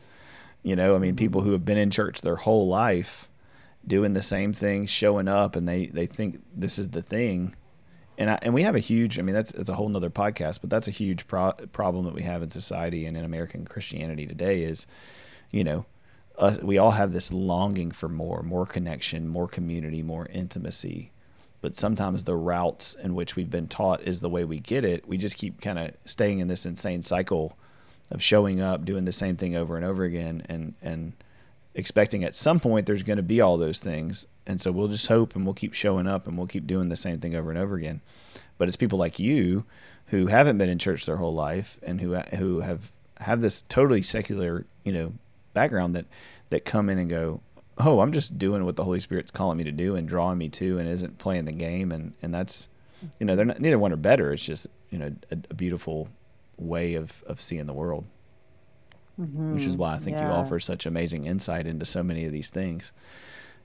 [0.63, 3.26] You know, I mean, people who have been in church their whole life,
[3.87, 7.55] doing the same thing, showing up, and they they think this is the thing.
[8.19, 9.19] And I, and we have a huge.
[9.19, 12.15] I mean, that's it's a whole nother podcast, but that's a huge pro- problem that
[12.15, 14.63] we have in society and in American Christianity today.
[14.63, 14.87] Is,
[15.51, 15.85] you know,
[16.37, 21.11] us, we all have this longing for more, more connection, more community, more intimacy.
[21.61, 25.07] but sometimes the routes in which we've been taught is the way we get it.
[25.07, 27.57] We just keep kind of staying in this insane cycle
[28.11, 31.13] of showing up, doing the same thing over and over again, and and
[31.77, 34.27] expecting at some point there's going to be all those things.
[34.45, 36.97] And so we'll just hope and we'll keep showing up and we'll keep doing the
[36.97, 38.01] same thing over and over again.
[38.57, 39.63] But it's people like you
[40.07, 44.01] who haven't been in church their whole life and who who have have this totally
[44.01, 45.13] secular, you know,
[45.53, 46.05] background that
[46.49, 47.41] that come in and go,
[47.77, 50.49] "Oh, I'm just doing what the Holy Spirit's calling me to do and drawing me
[50.49, 52.67] to and isn't playing the game." And and that's
[53.19, 54.33] you know, they're not, neither one are better.
[54.33, 56.09] It's just, you know, a, a beautiful
[56.57, 58.05] way of of seeing the world.
[59.19, 59.53] Mm-hmm.
[59.53, 60.27] Which is why I think yeah.
[60.27, 62.93] you offer such amazing insight into so many of these things.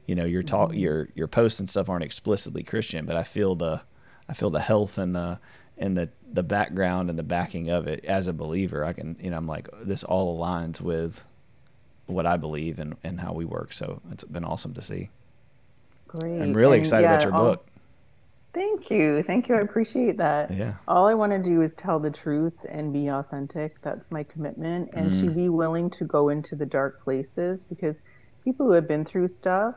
[0.07, 0.79] You know, your talk, mm-hmm.
[0.79, 3.83] your your posts and stuff aren't explicitly Christian, but I feel the
[4.29, 5.38] I feel the health and the
[5.77, 8.85] and the the background and the backing of it as a believer.
[8.85, 11.25] I can you know I'm like this all aligns with
[12.07, 13.73] what I believe and and how we work.
[13.73, 15.11] So it's been awesome to see.
[16.09, 16.41] Great.
[16.41, 17.67] I'm really and excited yeah, about your book.
[18.55, 19.23] Thank you.
[19.23, 19.55] Thank you.
[19.55, 20.53] I appreciate that.
[20.53, 20.75] Yeah.
[20.87, 23.81] All I want to do is tell the truth and be authentic.
[23.81, 24.91] That's my commitment.
[24.93, 25.21] And mm.
[25.21, 28.01] to be willing to go into the dark places because
[28.45, 29.77] people who have been through stuff,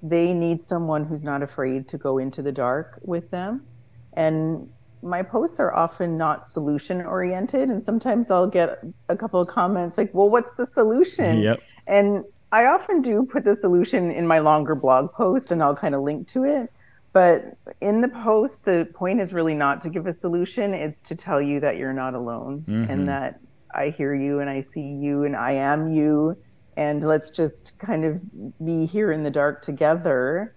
[0.00, 3.64] they need someone who's not afraid to go into the dark with them.
[4.12, 4.70] And
[5.02, 7.68] my posts are often not solution oriented.
[7.68, 11.40] And sometimes I'll get a couple of comments like, well, what's the solution?
[11.40, 11.60] Yep.
[11.88, 15.96] And I often do put the solution in my longer blog post and I'll kind
[15.96, 16.72] of link to it
[17.14, 21.14] but in the post, the point is really not to give a solution, it's to
[21.14, 22.90] tell you that you're not alone mm-hmm.
[22.90, 23.38] and that
[23.72, 26.36] I hear you and I see you and I am you.
[26.76, 28.20] And let's just kind of
[28.64, 30.56] be here in the dark together.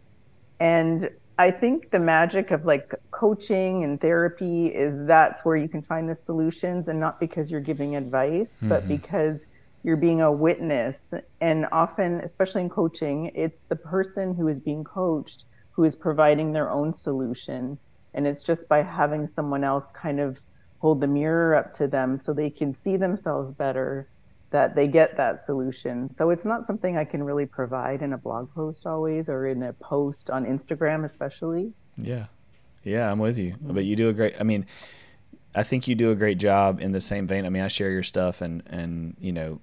[0.59, 5.83] And I think the magic of like coaching and therapy is that's where you can
[5.83, 8.69] find the solutions and not because you're giving advice, mm-hmm.
[8.69, 9.45] but because
[9.83, 11.13] you're being a witness.
[11.39, 15.45] And often, especially in coaching, it's the person who is being coached
[15.77, 17.77] who is providing their own solution.
[18.15, 20.41] And it's just by having someone else kind of
[20.79, 24.09] hold the mirror up to them so they can see themselves better
[24.49, 26.11] that they get that solution.
[26.11, 29.61] So it's not something I can really provide in a blog post always or in
[29.61, 31.73] a post on Instagram, especially.
[31.95, 32.25] Yeah.
[32.83, 33.55] Yeah, I'm with you.
[33.61, 34.65] But you do a great, I mean,
[35.53, 37.45] I think you do a great job in the same vein.
[37.45, 39.61] I mean, I share your stuff and, and, you know,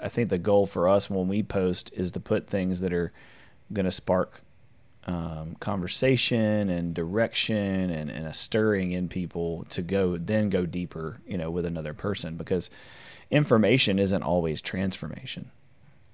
[0.00, 3.12] I think the goal for us when we post is to put things that are
[3.70, 4.40] going to spark
[5.06, 11.20] um, conversation and direction and, and a stirring in people to go then go deeper
[11.26, 12.70] you know with another person because
[13.30, 15.50] information isn't always transformation.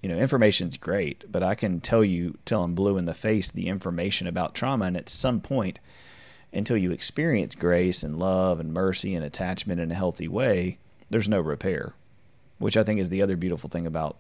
[0.03, 3.51] You know information's great but i can tell you till i'm blue in the face
[3.51, 5.79] the information about trauma and at some point
[6.55, 10.79] until you experience grace and love and mercy and attachment in a healthy way
[11.11, 11.93] there's no repair
[12.57, 14.17] which i think is the other beautiful thing about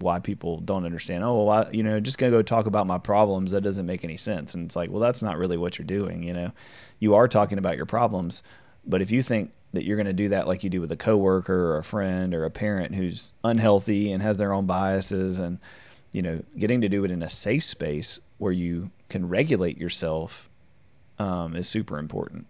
[0.00, 1.24] why people don't understand.
[1.24, 3.52] Oh, well, I, you know, just gonna go talk about my problems.
[3.52, 4.54] That doesn't make any sense.
[4.54, 6.22] And it's like, well, that's not really what you're doing.
[6.22, 6.52] You know,
[6.98, 8.42] you are talking about your problems,
[8.86, 10.96] but if you think that you're going to do that like you do with a
[10.96, 15.58] coworker or a friend or a parent who's unhealthy and has their own biases and
[16.12, 20.48] you know getting to do it in a safe space where you can regulate yourself
[21.18, 22.46] um, is super important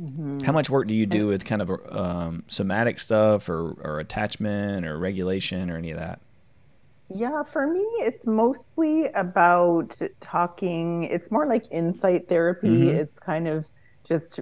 [0.00, 0.40] mm-hmm.
[0.40, 4.84] how much work do you do with kind of um, somatic stuff or, or attachment
[4.84, 6.20] or regulation or any of that
[7.08, 11.04] yeah, for me, it's mostly about talking.
[11.04, 12.68] It's more like insight therapy.
[12.68, 12.96] Mm-hmm.
[12.96, 13.68] It's kind of
[14.04, 14.40] just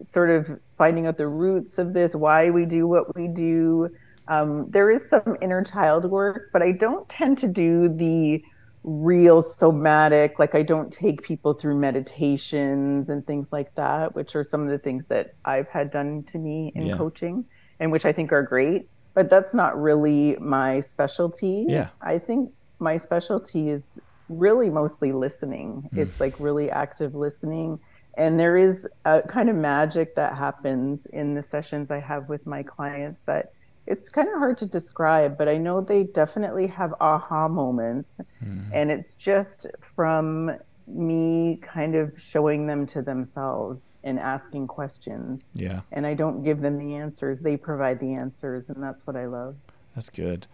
[0.00, 3.88] sort of finding out the roots of this, why we do what we do.
[4.28, 8.42] Um, there is some inner child work, but I don't tend to do the
[8.82, 14.44] real somatic, like, I don't take people through meditations and things like that, which are
[14.44, 16.96] some of the things that I've had done to me in yeah.
[16.96, 17.44] coaching
[17.80, 21.64] and which I think are great but that's not really my specialty.
[21.66, 21.88] Yeah.
[22.02, 23.98] I think my specialty is
[24.28, 25.88] really mostly listening.
[25.94, 25.98] Mm.
[25.98, 27.80] It's like really active listening.
[28.18, 32.46] And there is a kind of magic that happens in the sessions I have with
[32.46, 33.52] my clients that
[33.86, 38.18] it's kind of hard to describe, but I know they definitely have aha moments.
[38.44, 38.68] Mm.
[38.70, 45.44] And it's just from me kind of showing them to themselves and asking questions.
[45.52, 45.80] Yeah.
[45.92, 48.68] And I don't give them the answers, they provide the answers.
[48.68, 49.56] And that's what I love.
[49.94, 50.46] That's good.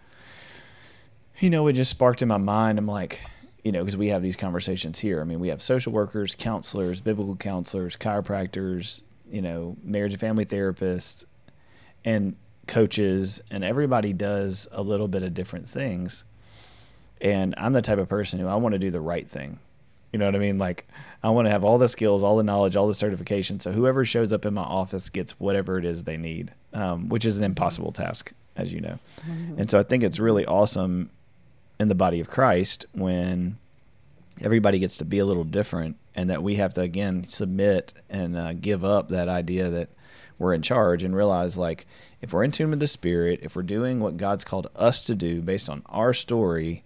[1.39, 2.79] You know, it just sparked in my mind.
[2.79, 3.19] I'm like,
[3.63, 5.21] you know, because we have these conversations here.
[5.21, 10.45] I mean, we have social workers, counselors, biblical counselors, chiropractors, you know, marriage and family
[10.45, 11.25] therapists,
[12.05, 12.35] and
[12.67, 16.23] coaches, and everybody does a little bit of different things.
[17.21, 19.59] And I'm the type of person who I want to do the right thing.
[20.13, 20.59] You know what I mean?
[20.59, 20.87] Like,
[21.23, 23.59] I want to have all the skills, all the knowledge, all the certification.
[23.59, 27.25] So whoever shows up in my office gets whatever it is they need, um, which
[27.25, 28.99] is an impossible task, as you know.
[29.27, 29.59] Mm-hmm.
[29.59, 31.09] And so I think it's really awesome
[31.79, 33.57] in the body of Christ when
[34.41, 38.35] everybody gets to be a little different and that we have to again submit and
[38.35, 39.89] uh, give up that idea that
[40.39, 41.85] we're in charge and realize like
[42.21, 45.13] if we're in tune with the spirit if we're doing what god's called us to
[45.13, 46.83] do based on our story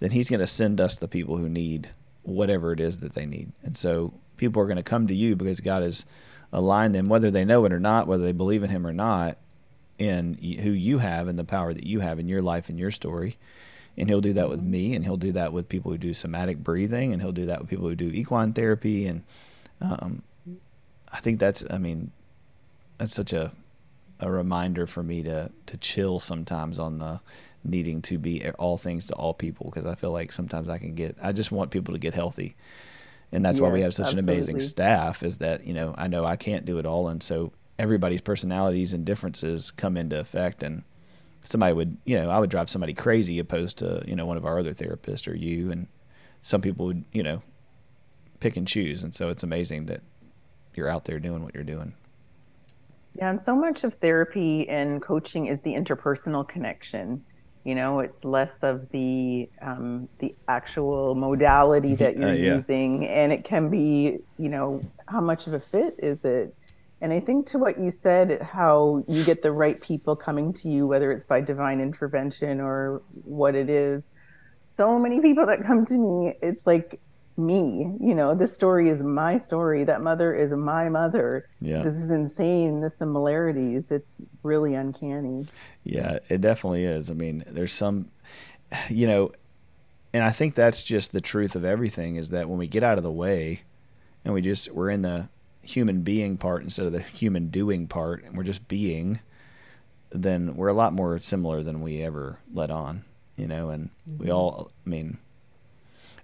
[0.00, 1.90] then he's going to send us the people who need
[2.22, 3.52] whatever it is that they need.
[3.62, 6.06] And so people are going to come to you because god has
[6.52, 9.36] aligned them whether they know it or not whether they believe in him or not
[9.98, 12.90] in who you have and the power that you have in your life and your
[12.90, 13.36] story.
[13.98, 16.58] And he'll do that with me and he'll do that with people who do somatic
[16.58, 19.06] breathing and he'll do that with people who do equine therapy.
[19.06, 19.22] And
[19.80, 20.22] um,
[21.12, 22.10] i think that's i mean
[22.98, 23.52] that's such a
[24.20, 27.20] a reminder for me to to chill sometimes on the
[27.62, 30.94] needing to be all things to all people because i feel like sometimes i can
[30.94, 32.56] get i just want people to get healthy
[33.32, 34.32] and that's yes, why we have such absolutely.
[34.32, 37.22] an amazing staff is that you know i know i can't do it all and
[37.22, 40.82] so everybody's personalities and differences come into effect and
[41.42, 44.44] somebody would, you know, I would drive somebody crazy opposed to, you know, one of
[44.44, 45.70] our other therapists or you.
[45.70, 45.86] And
[46.42, 47.42] some people would, you know,
[48.40, 49.02] pick and choose.
[49.02, 50.02] And so it's amazing that
[50.74, 51.94] you're out there doing what you're doing.
[53.16, 53.30] Yeah.
[53.30, 57.24] And so much of therapy and coaching is the interpersonal connection.
[57.64, 62.54] You know, it's less of the um, the actual modality that you're uh, yeah.
[62.54, 66.54] using, and it can be, you know, how much of a fit is it?
[67.02, 70.68] And I think to what you said, how you get the right people coming to
[70.68, 74.10] you, whether it's by divine intervention or what it is.
[74.64, 77.00] So many people that come to me, it's like
[77.36, 79.84] me, you know, this story is my story.
[79.84, 81.48] That mother is my mother.
[81.60, 81.82] Yeah.
[81.82, 83.90] This is insane, the similarities.
[83.90, 85.46] It's really uncanny.
[85.84, 87.10] Yeah, it definitely is.
[87.10, 88.10] I mean, there's some,
[88.88, 89.32] you know,
[90.12, 92.98] and I think that's just the truth of everything is that when we get out
[92.98, 93.62] of the way
[94.24, 95.28] and we just, we're in the,
[95.62, 99.20] human being part instead of the human doing part, and we're just being,
[100.10, 103.04] then we're a lot more similar than we ever let on,
[103.36, 103.68] you know.
[103.68, 104.24] And mm-hmm.
[104.24, 105.18] we all, I mean,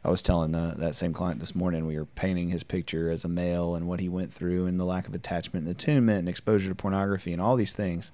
[0.07, 3.25] I was telling the, that same client this morning, we were painting his picture as
[3.25, 6.29] a male and what he went through, and the lack of attachment and attunement and
[6.29, 8.13] exposure to pornography and all these things.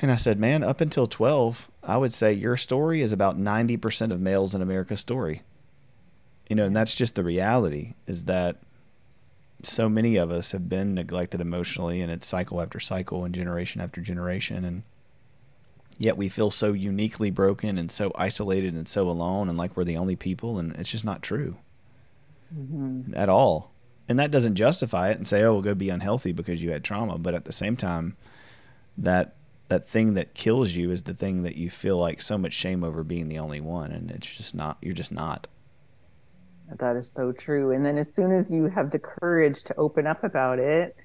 [0.00, 4.10] And I said, man, up until 12, I would say your story is about 90%
[4.10, 5.42] of males in America's story.
[6.50, 8.56] You know, and that's just the reality is that
[9.62, 13.80] so many of us have been neglected emotionally and it's cycle after cycle and generation
[13.80, 14.82] after generation and
[15.98, 19.84] yet we feel so uniquely broken and so isolated and so alone and like we're
[19.84, 21.56] the only people and it's just not true
[22.54, 23.12] mm-hmm.
[23.14, 23.72] at all
[24.08, 26.84] and that doesn't justify it and say oh we'll go be unhealthy because you had
[26.84, 28.16] trauma but at the same time
[28.96, 29.34] that
[29.68, 32.84] that thing that kills you is the thing that you feel like so much shame
[32.84, 35.48] over being the only one and it's just not you're just not
[36.78, 37.72] that is so true.
[37.72, 40.96] And then as soon as you have the courage to open up about it,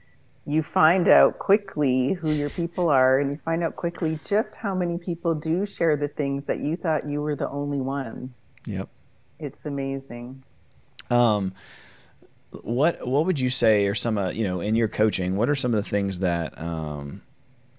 [0.48, 4.74] you find out quickly who your people are and you find out quickly just how
[4.74, 8.34] many people do share the things that you thought you were the only one.
[8.66, 8.88] Yep.
[9.40, 10.42] It's amazing.
[11.10, 11.54] Um
[12.62, 15.56] what what would you say are some uh, you know in your coaching what are
[15.56, 17.22] some of the things that um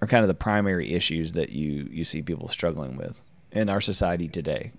[0.03, 3.81] are kind of the primary issues that you you see people struggling with in our
[3.81, 4.71] society today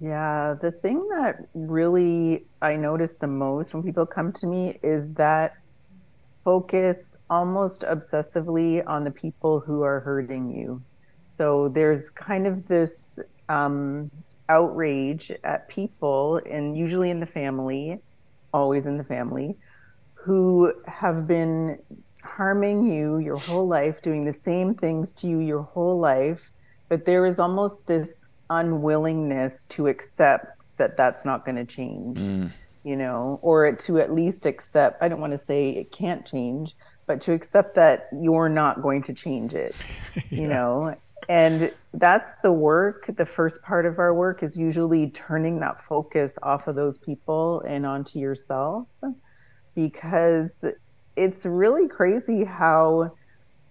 [0.00, 5.12] yeah, the thing that really I notice the most when people come to me is
[5.14, 5.56] that
[6.44, 10.82] focus almost obsessively on the people who are hurting you.
[11.26, 14.10] So there's kind of this um,
[14.48, 17.98] outrage at people, and usually in the family,
[18.52, 19.56] always in the family,
[20.14, 21.78] who have been
[22.22, 26.50] harming you your whole life, doing the same things to you your whole life.
[26.88, 32.50] But there is almost this unwillingness to accept that that's not going to change mm.
[32.84, 36.76] You know or to at least accept i don't want to say it can't change
[37.06, 39.74] but to accept that you're not going to change it
[40.14, 40.22] yeah.
[40.30, 40.94] you know
[41.28, 46.38] and that's the work the first part of our work is usually turning that focus
[46.42, 48.86] off of those people and onto yourself
[49.74, 50.64] because
[51.16, 53.12] it's really crazy how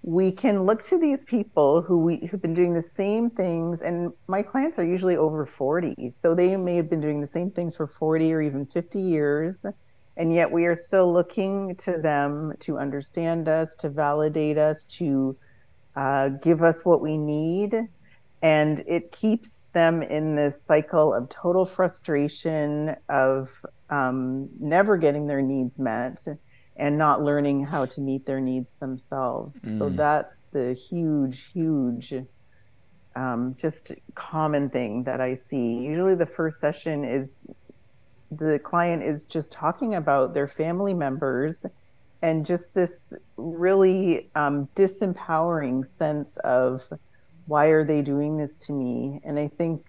[0.03, 4.11] we can look to these people who we who've been doing the same things and
[4.27, 7.75] my clients are usually over 40 so they may have been doing the same things
[7.75, 9.65] for 40 or even 50 years
[10.17, 15.37] and yet we are still looking to them to understand us to validate us to
[15.95, 17.75] uh, give us what we need.
[18.43, 25.41] And it keeps them in this cycle of total frustration of um, never getting their
[25.41, 26.23] needs met
[26.77, 29.57] and not learning how to meet their needs themselves.
[29.59, 29.77] Mm.
[29.77, 32.13] So that's the huge, huge,
[33.15, 35.77] um, just common thing that I see.
[35.77, 37.43] Usually, the first session is
[38.31, 41.65] the client is just talking about their family members
[42.21, 46.87] and just this really um, disempowering sense of
[47.45, 49.21] why are they doing this to me?
[49.23, 49.85] And I think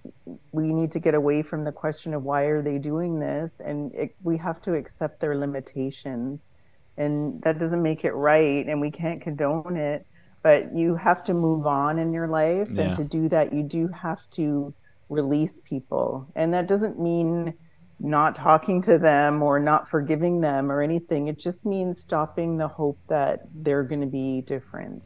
[0.53, 3.93] we need to get away from the question of why are they doing this, and
[3.95, 6.51] it, we have to accept their limitations.
[6.99, 10.05] And that doesn't make it right, and we can't condone it.
[10.43, 12.83] But you have to move on in your life, yeah.
[12.83, 14.75] and to do that, you do have to
[15.09, 17.55] release people, and that doesn't mean
[18.01, 21.29] not talking to them or not forgiving them or anything.
[21.29, 25.03] It just means stopping the hope that they're going to be different.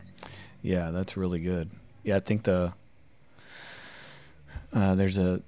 [0.61, 1.71] Yeah, that's really good.
[2.03, 2.73] Yeah, I think the
[4.73, 5.43] uh, there's a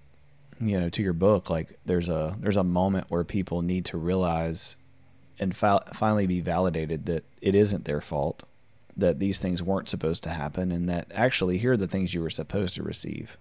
[0.61, 3.99] you know to your book like there's a there's a moment where people need to
[3.99, 4.77] realize
[5.39, 8.43] and fi- finally be validated that it isn't their fault
[8.97, 12.21] that these things weren't supposed to happen and that actually here are the things you
[12.21, 13.37] were supposed to receive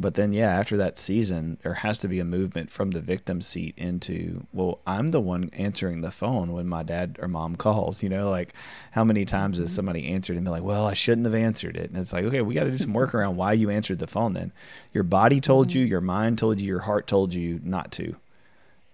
[0.00, 3.40] but then yeah after that season there has to be a movement from the victim
[3.40, 8.02] seat into well i'm the one answering the phone when my dad or mom calls
[8.02, 8.54] you know like
[8.92, 9.76] how many times has mm-hmm.
[9.76, 12.42] somebody answered and been like well i shouldn't have answered it and it's like okay
[12.42, 14.52] we got to do some work around why you answered the phone then
[14.92, 15.90] your body told you mm-hmm.
[15.90, 18.16] your mind told you your heart told you not to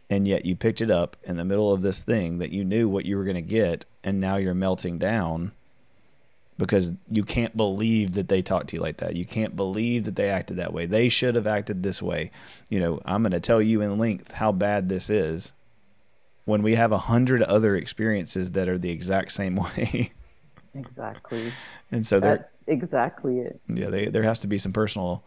[0.09, 2.89] and yet you picked it up in the middle of this thing that you knew
[2.89, 5.53] what you were going to get and now you're melting down
[6.59, 9.15] because you can't believe that they talked to you like that.
[9.15, 10.87] You can't believe that they acted that way.
[10.87, 12.31] They should have acted this way.
[12.71, 15.53] You know, I'm going to tell you in length how bad this is
[16.45, 20.13] when we have a hundred other experiences that are the exact same way.
[20.75, 21.53] exactly.
[21.93, 23.61] And so that's exactly it.
[23.69, 25.25] Yeah, they, there has to be some personal,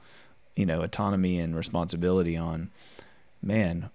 [0.55, 2.71] you know, autonomy and responsibility on,
[3.41, 3.89] man,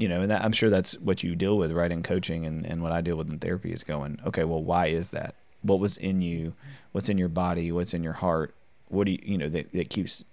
[0.00, 2.66] you know, and that, I'm sure that's what you deal with, right, in coaching and,
[2.66, 5.34] and what I deal with in therapy is going, okay, well, why is that?
[5.62, 6.54] what was in you,
[6.92, 8.54] what's in your body, what's in your heart.
[8.88, 10.24] What do you, you know, that, that keeps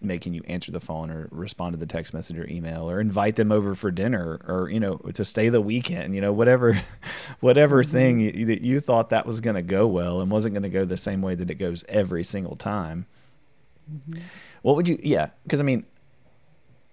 [0.00, 3.36] making you answer the phone or respond to the text message or email or invite
[3.36, 6.78] them over for dinner or, you know, to stay the weekend, you know, whatever,
[7.40, 7.92] whatever mm-hmm.
[7.92, 10.68] thing you, that you thought that was going to go well and wasn't going to
[10.68, 13.06] go the same way that it goes every single time.
[13.90, 14.20] Mm-hmm.
[14.62, 15.30] What would you, yeah.
[15.48, 15.86] Cause I mean,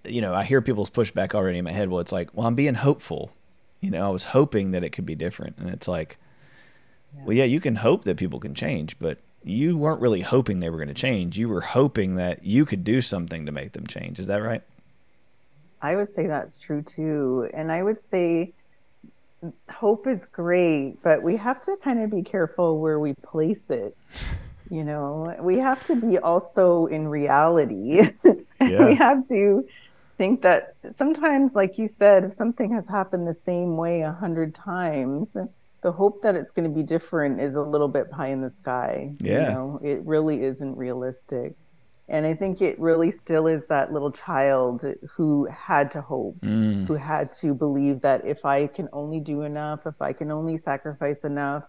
[0.06, 1.90] you know, I hear people's pushback already in my head.
[1.90, 3.32] Well, it's like, well, I'm being hopeful.
[3.82, 5.58] You know, I was hoping that it could be different.
[5.58, 6.18] And it's like,
[7.24, 10.70] well, yeah, you can hope that people can change, but you weren't really hoping they
[10.70, 11.38] were going to change.
[11.38, 14.20] You were hoping that you could do something to make them change.
[14.20, 14.62] Is that right?
[15.82, 17.50] I would say that's true too.
[17.54, 18.54] And I would say
[19.70, 23.96] hope is great, but we have to kind of be careful where we place it.
[24.70, 28.12] You know, we have to be also in reality.
[28.62, 28.86] Yeah.
[28.86, 29.68] we have to
[30.18, 34.56] think that sometimes, like you said, if something has happened the same way a hundred
[34.56, 35.36] times,
[35.82, 38.50] the hope that it's going to be different is a little bit pie in the
[38.50, 39.14] sky.
[39.20, 39.50] Yeah.
[39.50, 41.56] You know, it really isn't realistic.
[42.10, 46.86] And I think it really still is that little child who had to hope, mm.
[46.88, 50.58] who had to believe that if I can only do enough, if I can only
[50.58, 51.64] sacrifice enough,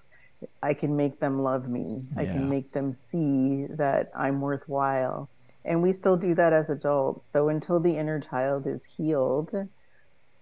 [0.62, 2.02] I can make them love me.
[2.14, 2.22] Yeah.
[2.22, 5.28] I can make them see that I'm worthwhile.
[5.64, 7.26] And we still do that as adults.
[7.26, 9.54] So until the inner child is healed,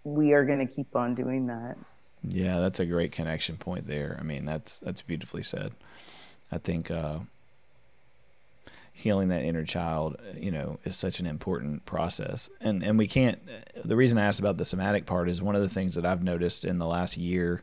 [0.04, 1.76] we are going to keep on doing that.
[2.24, 4.16] Yeah, that's a great connection point there.
[4.18, 5.72] I mean, that's that's beautifully said.
[6.50, 7.20] I think uh,
[8.92, 12.48] healing that inner child, you know, is such an important process.
[12.60, 13.40] And and we can't.
[13.84, 16.22] The reason I asked about the somatic part is one of the things that I've
[16.22, 17.62] noticed in the last year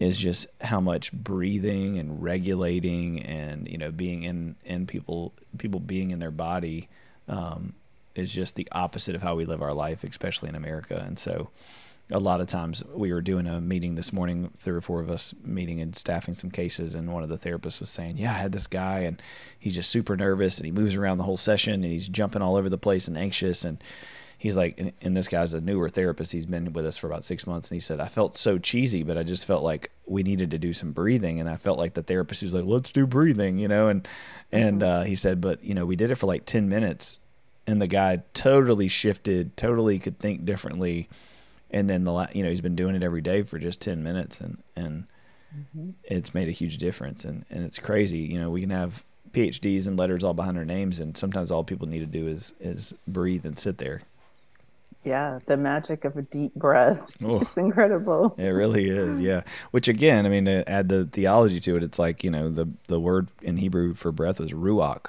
[0.00, 5.80] is just how much breathing and regulating and you know being in in people people
[5.80, 6.88] being in their body
[7.28, 7.74] um,
[8.14, 11.02] is just the opposite of how we live our life, especially in America.
[11.06, 11.50] And so
[12.10, 15.10] a lot of times we were doing a meeting this morning, three or four of
[15.10, 18.34] us meeting and staffing some cases, and one of the therapists was saying, "Yeah, I
[18.34, 19.20] had this guy, and
[19.58, 22.56] he's just super nervous, and he moves around the whole session, and he's jumping all
[22.56, 23.82] over the place and anxious, and."
[24.38, 26.32] He's like, and, and this guy's a newer therapist.
[26.32, 29.02] He's been with us for about six months, and he said, "I felt so cheesy,
[29.02, 31.94] but I just felt like we needed to do some breathing, and I felt like
[31.94, 34.06] the therapist was like, let's do breathing, you know." And
[34.52, 35.02] and mm-hmm.
[35.02, 37.20] uh, he said, but you know, we did it for like ten minutes,
[37.66, 41.08] and the guy totally shifted, totally could think differently
[41.74, 44.40] and then the you know he's been doing it every day for just 10 minutes
[44.40, 45.04] and and
[45.54, 45.90] mm-hmm.
[46.04, 49.88] it's made a huge difference and and it's crazy you know we can have phds
[49.88, 52.94] and letters all behind our names and sometimes all people need to do is is
[53.08, 54.02] breathe and sit there
[55.04, 57.14] yeah the magic of a deep breath.
[57.24, 58.34] Oh, it's incredible.
[58.38, 59.42] It really is yeah.
[59.70, 62.68] Which again i mean to add the theology to it it's like you know the
[62.88, 65.06] the word in hebrew for breath was ruach.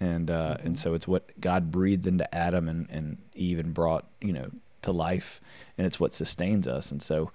[0.00, 0.66] And uh, mm-hmm.
[0.66, 4.50] and so it's what God breathed into Adam and, and Eve and brought you know
[4.82, 5.40] to life,
[5.78, 6.90] and it's what sustains us.
[6.90, 7.30] And so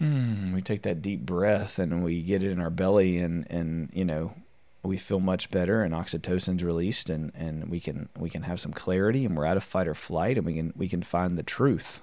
[0.00, 3.90] mm, we take that deep breath and we get it in our belly, and and
[3.92, 4.34] you know
[4.82, 8.72] we feel much better, and oxytocin's released, and and we can we can have some
[8.72, 11.42] clarity, and we're out of fight or flight, and we can we can find the
[11.42, 12.00] truth.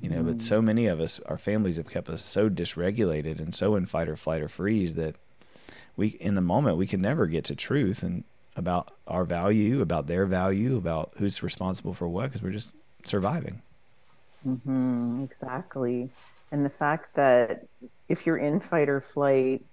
[0.00, 3.54] You know, but so many of us, our families have kept us so dysregulated and
[3.54, 5.14] so in fight or flight or freeze that
[5.96, 8.24] we in the moment we can never get to truth and
[8.56, 12.74] about our value, about their value, about who's responsible for what, because we're just
[13.04, 13.62] surviving.
[14.46, 16.10] Mm-hmm, exactly.
[16.50, 17.64] And the fact that
[18.08, 19.64] if you're in fight or flight,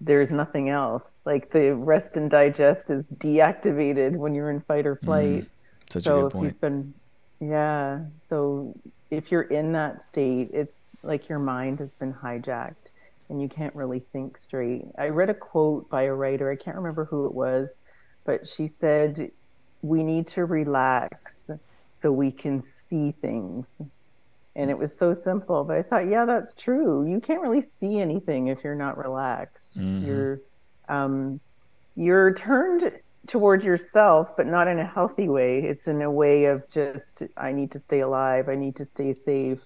[0.00, 1.18] there's nothing else.
[1.24, 5.06] Like the rest and digest is deactivated when you're in fight or mm-hmm.
[5.06, 5.42] flight.
[5.42, 5.46] Mm,
[5.90, 6.44] such so a good point.
[6.44, 6.94] if you spend,
[7.40, 8.00] yeah.
[8.18, 8.74] So
[9.10, 12.92] if you're in that state, it's like your mind has been hijacked
[13.28, 14.86] and you can't really think straight.
[14.98, 17.74] I read a quote by a writer, I can't remember who it was,
[18.24, 19.30] but she said,
[19.82, 21.50] We need to relax
[21.92, 23.76] so we can see things.
[24.60, 27.06] And it was so simple, but I thought, yeah, that's true.
[27.06, 29.78] You can't really see anything if you're not relaxed.
[29.78, 30.06] Mm-hmm.
[30.06, 30.40] You're
[30.86, 31.40] um,
[31.96, 32.92] you're turned
[33.26, 35.60] toward yourself, but not in a healthy way.
[35.60, 39.12] It's in a way of just, I need to stay alive, I need to stay
[39.12, 39.60] safe.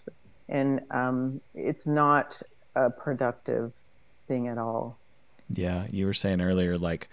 [0.49, 2.41] And um, it's not
[2.77, 3.73] a productive
[4.29, 4.99] thing at all.
[5.51, 7.09] Yeah, you were saying earlier, like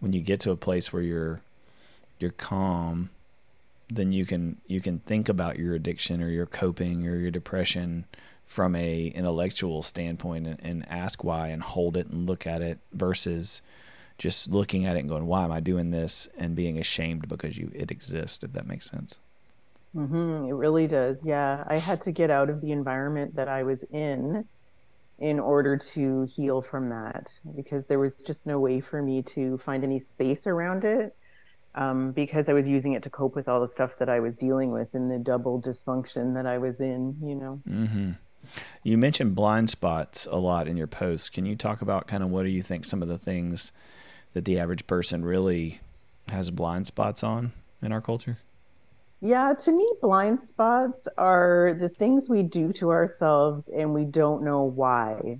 [0.00, 1.40] when you get to a place where you're
[2.18, 3.10] you're calm,
[3.96, 8.06] then you can you can think about your addiction or your coping or your depression
[8.46, 12.78] from a intellectual standpoint and, and ask why and hold it and look at it
[12.92, 13.62] versus
[14.18, 17.58] just looking at it and going, why am I doing this and being ashamed because
[17.58, 18.44] you it exists.
[18.44, 19.18] If that makes sense.
[19.96, 21.24] Mm-hmm, it really does.
[21.24, 24.44] Yeah, I had to get out of the environment that I was in
[25.18, 29.58] in order to heal from that because there was just no way for me to
[29.58, 31.14] find any space around it
[31.74, 34.36] um, because I was using it to cope with all the stuff that I was
[34.36, 37.60] dealing with in the double dysfunction that I was in, you know.
[37.68, 38.10] Mm-hmm.
[38.82, 41.28] You mentioned blind spots a lot in your posts.
[41.28, 43.72] Can you talk about kind of what do you think some of the things
[44.32, 45.80] that the average person really
[46.28, 48.38] has blind spots on in our culture?
[49.20, 54.42] Yeah, to me, blind spots are the things we do to ourselves and we don't
[54.42, 55.38] know why.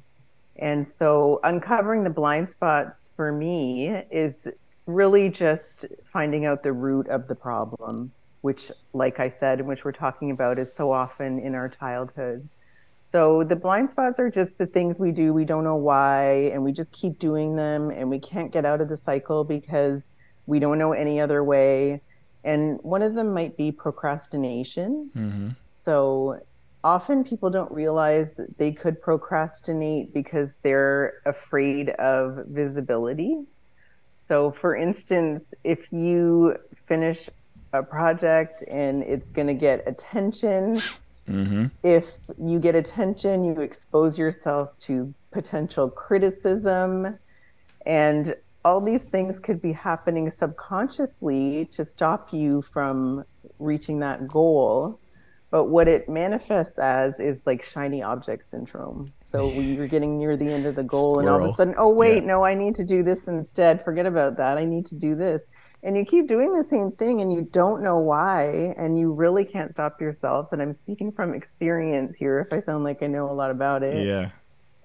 [0.57, 4.49] And so, uncovering the blind spots for me is
[4.87, 9.85] really just finding out the root of the problem, which, like I said, and which
[9.85, 12.49] we're talking about, is so often in our childhood.
[13.01, 16.62] So, the blind spots are just the things we do, we don't know why, and
[16.62, 20.14] we just keep doing them, and we can't get out of the cycle because
[20.47, 22.01] we don't know any other way
[22.45, 25.11] and one of them might be procrastination.
[25.16, 25.49] Mm-hmm.
[25.70, 26.41] So
[26.83, 33.45] often people don't realize that they could procrastinate because they're afraid of visibility.
[34.25, 36.57] So, for instance, if you
[36.87, 37.29] finish
[37.73, 40.77] a project and it's going to get attention,
[41.29, 41.66] mm-hmm.
[41.83, 47.18] if you get attention, you expose yourself to potential criticism.
[47.85, 53.25] And all these things could be happening subconsciously to stop you from
[53.59, 55.01] reaching that goal.
[55.53, 59.12] But what it manifests as is like shiny object syndrome.
[59.20, 61.18] So you're getting near the end of the goal, Squirrel.
[61.20, 62.28] and all of a sudden, oh, wait, yeah.
[62.28, 63.84] no, I need to do this instead.
[63.84, 64.57] Forget about that.
[64.57, 65.50] I need to do this.
[65.82, 69.44] And you keep doing the same thing, and you don't know why, and you really
[69.44, 70.53] can't stop yourself.
[70.53, 73.82] And I'm speaking from experience here if I sound like I know a lot about
[73.82, 74.07] it.
[74.07, 74.30] Yeah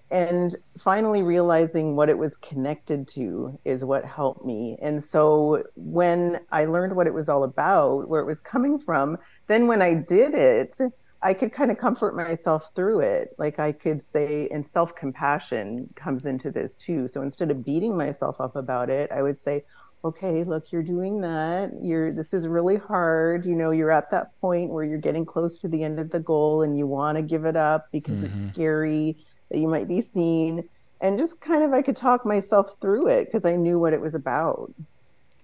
[0.10, 4.78] and finally realizing what it was connected to is what helped me.
[4.82, 9.18] And so when i learned what it was all about where it was coming from
[9.48, 10.78] then when i did it
[11.22, 13.36] i could kind of comfort myself through it.
[13.38, 17.08] Like i could say and self-compassion comes into this too.
[17.08, 19.64] So instead of beating myself up about it i would say
[20.06, 21.72] okay look you're doing that.
[21.82, 23.46] You're this is really hard.
[23.46, 26.20] You know you're at that point where you're getting close to the end of the
[26.20, 28.38] goal and you want to give it up because mm-hmm.
[28.38, 29.18] it's scary
[29.50, 30.68] that you might be seen
[31.02, 34.02] and just kind of I could talk myself through it because I knew what it
[34.02, 34.72] was about.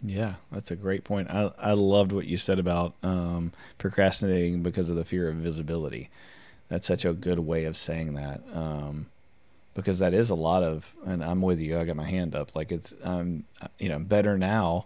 [0.04, 1.30] Yeah, that's a great point.
[1.30, 6.10] I, I loved what you said about um, procrastinating because of the fear of visibility.
[6.68, 8.42] That's such a good way of saying that.
[8.54, 9.08] Um,
[9.76, 11.80] because that is a lot of, and I'm with you.
[11.80, 12.56] I got my hand up.
[12.56, 13.46] Like it's, um,
[13.80, 14.86] you know, better now,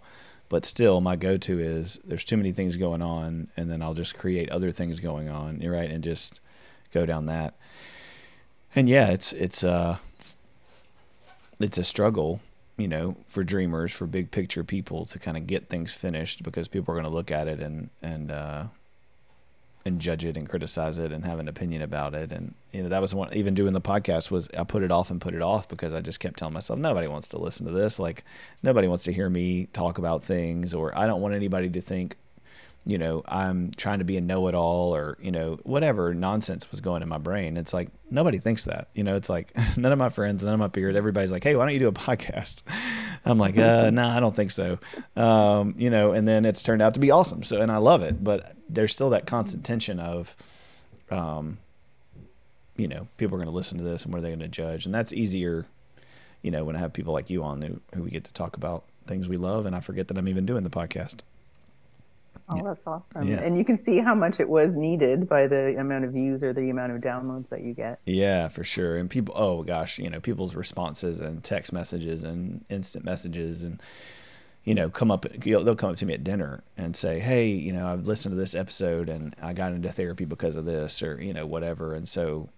[0.49, 4.17] but still, my go-to is there's too many things going on, and then I'll just
[4.17, 5.59] create other things going on.
[5.59, 6.39] You're right, and just
[6.93, 7.55] go down that
[8.77, 9.97] and yeah, it's it's uh
[11.59, 12.41] it's a struggle,
[12.77, 16.67] you know, for dreamers, for big picture people to kind of get things finished because
[16.67, 18.65] people are going to look at it and and uh,
[19.83, 22.31] and judge it and criticize it and have an opinion about it.
[22.31, 23.33] And you know, that was one.
[23.33, 26.01] Even doing the podcast was I put it off and put it off because I
[26.01, 27.97] just kept telling myself nobody wants to listen to this.
[27.97, 28.23] Like
[28.61, 32.15] nobody wants to hear me talk about things, or I don't want anybody to think
[32.87, 36.71] you know, I'm trying to be a know it all or, you know, whatever nonsense
[36.71, 37.57] was going in my brain.
[37.57, 38.87] It's like nobody thinks that.
[38.95, 41.57] You know, it's like none of my friends, none of my peers, everybody's like, Hey,
[41.57, 42.63] why don't you do a podcast?
[43.25, 44.79] I'm like, uh, no, nah, I don't think so.
[45.17, 47.43] Um, you know, and then it's turned out to be awesome.
[47.43, 50.33] So, and I love it, but there's still that constant tension of,
[51.11, 51.57] um,
[52.77, 54.47] you know, people are going to listen to this and what are they going to
[54.47, 54.85] judge?
[54.85, 55.65] And that's easier.
[56.41, 58.55] you know, when I have people like you on who, who we get to talk
[58.55, 61.17] about things we love, and I forget that I'm even doing the podcast.
[62.49, 63.27] Oh, that's awesome.
[63.27, 63.39] Yeah.
[63.39, 66.53] And you can see how much it was needed by the amount of views or
[66.53, 67.99] the amount of downloads that you get.
[68.05, 68.95] Yeah, for sure.
[68.97, 73.81] And people, oh gosh, you know, people's responses and text messages and instant messages and,
[74.63, 77.73] you know, come up, they'll come up to me at dinner and say, Hey, you
[77.73, 81.21] know, I've listened to this episode and I got into therapy because of this or,
[81.21, 81.93] you know, whatever.
[81.93, 82.49] And so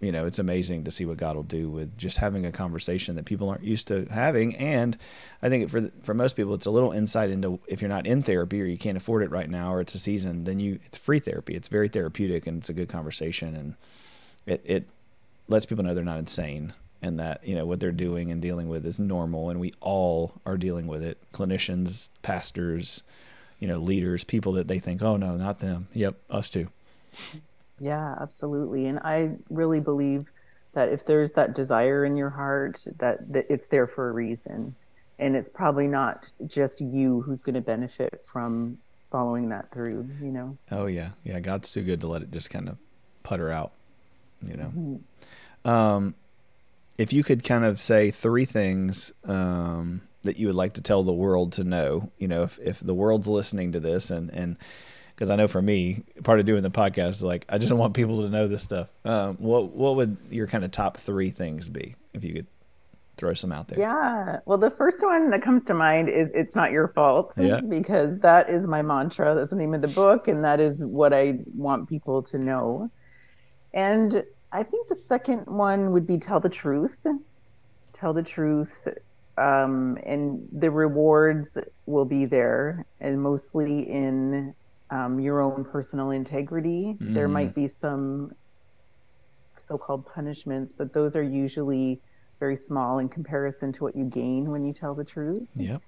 [0.00, 3.16] you know, it's amazing to see what God will do with just having a conversation
[3.16, 4.54] that people aren't used to having.
[4.56, 4.96] And
[5.42, 8.22] I think for for most people, it's a little insight into if you're not in
[8.22, 10.96] therapy or you can't afford it right now or it's a season, then you it's
[10.96, 11.54] free therapy.
[11.54, 13.74] It's very therapeutic and it's a good conversation and
[14.46, 14.88] it it
[15.48, 18.68] lets people know they're not insane and that you know what they're doing and dealing
[18.68, 21.18] with is normal and we all are dealing with it.
[21.32, 23.02] Clinicians, pastors,
[23.58, 25.88] you know, leaders, people that they think, oh no, not them.
[25.92, 26.68] Yep, us too.
[27.80, 28.86] Yeah, absolutely.
[28.86, 30.30] And I really believe
[30.72, 34.74] that if there's that desire in your heart, that, that it's there for a reason.
[35.18, 38.78] And it's probably not just you who's going to benefit from
[39.10, 40.56] following that through, you know?
[40.70, 41.10] Oh, yeah.
[41.24, 41.40] Yeah.
[41.40, 42.76] God's too good to let it just kind of
[43.22, 43.72] putter out,
[44.46, 44.72] you know?
[44.76, 45.68] Mm-hmm.
[45.68, 46.14] Um,
[46.98, 51.02] if you could kind of say three things um, that you would like to tell
[51.02, 54.56] the world to know, you know, if, if the world's listening to this and, and,
[55.18, 57.92] because I know for me, part of doing the podcast is like I just want
[57.92, 58.88] people to know this stuff.
[59.04, 62.46] Um, what what would your kind of top three things be if you could
[63.16, 63.80] throw some out there?
[63.80, 64.38] Yeah.
[64.46, 67.60] Well, the first one that comes to mind is "It's not your fault," yeah.
[67.60, 69.34] because that is my mantra.
[69.34, 72.88] That's the name of the book, and that is what I want people to know.
[73.74, 77.04] And I think the second one would be "Tell the truth."
[77.92, 78.86] Tell the truth
[79.36, 84.54] um, and the rewards will be there and mostly in
[84.90, 86.96] um, your own personal integrity.
[87.00, 87.14] Mm.
[87.14, 88.32] There might be some
[89.58, 92.00] so called punishments, but those are usually
[92.40, 95.48] very small in comparison to what you gain when you tell the truth.
[95.56, 95.82] Yep.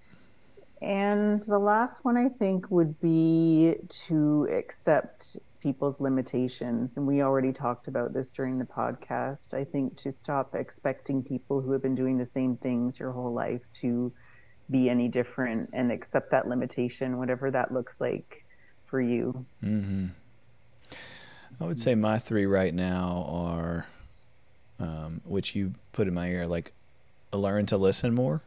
[0.83, 3.77] And the last one I think would be
[4.07, 6.97] to accept people's limitations.
[6.97, 9.53] And we already talked about this during the podcast.
[9.53, 13.33] I think to stop expecting people who have been doing the same things your whole
[13.33, 14.13] life to
[14.71, 18.45] be any different and accept that limitation, whatever that looks like
[18.91, 19.47] for you?
[19.65, 20.07] Mm-hmm.
[21.61, 23.87] I would say my three right now are,
[24.81, 26.73] um, which you put in my ear, like
[27.33, 28.43] learn to listen more.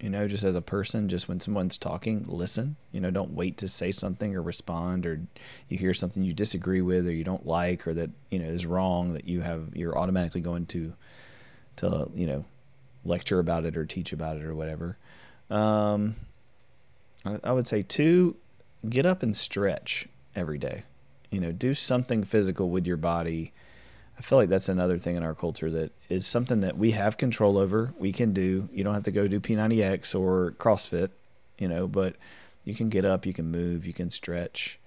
[0.00, 2.76] You know, just as a person, just when someone's talking, listen.
[2.90, 5.20] You know, don't wait to say something or respond, or
[5.68, 8.64] you hear something you disagree with or you don't like, or that you know is
[8.64, 9.12] wrong.
[9.12, 10.94] That you have you're automatically going to,
[11.76, 12.44] to you know,
[13.04, 14.96] lecture about it or teach about it or whatever.
[15.50, 16.14] Um,
[17.26, 18.36] I, I would say two
[18.88, 20.84] get up and stretch every day.
[21.30, 23.52] You know, do something physical with your body.
[24.18, 27.16] I feel like that's another thing in our culture that is something that we have
[27.16, 27.94] control over.
[27.98, 28.68] We can do.
[28.72, 31.10] You don't have to go do P90X or CrossFit,
[31.58, 32.16] you know, but
[32.64, 34.78] you can get up, you can move, you can stretch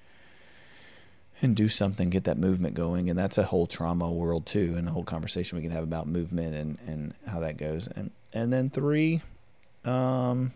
[1.41, 3.09] and do something, get that movement going.
[3.09, 6.07] And that's a whole trauma world too, and a whole conversation we can have about
[6.07, 7.87] movement and, and how that goes.
[7.87, 9.21] And and then three,
[9.85, 10.53] um,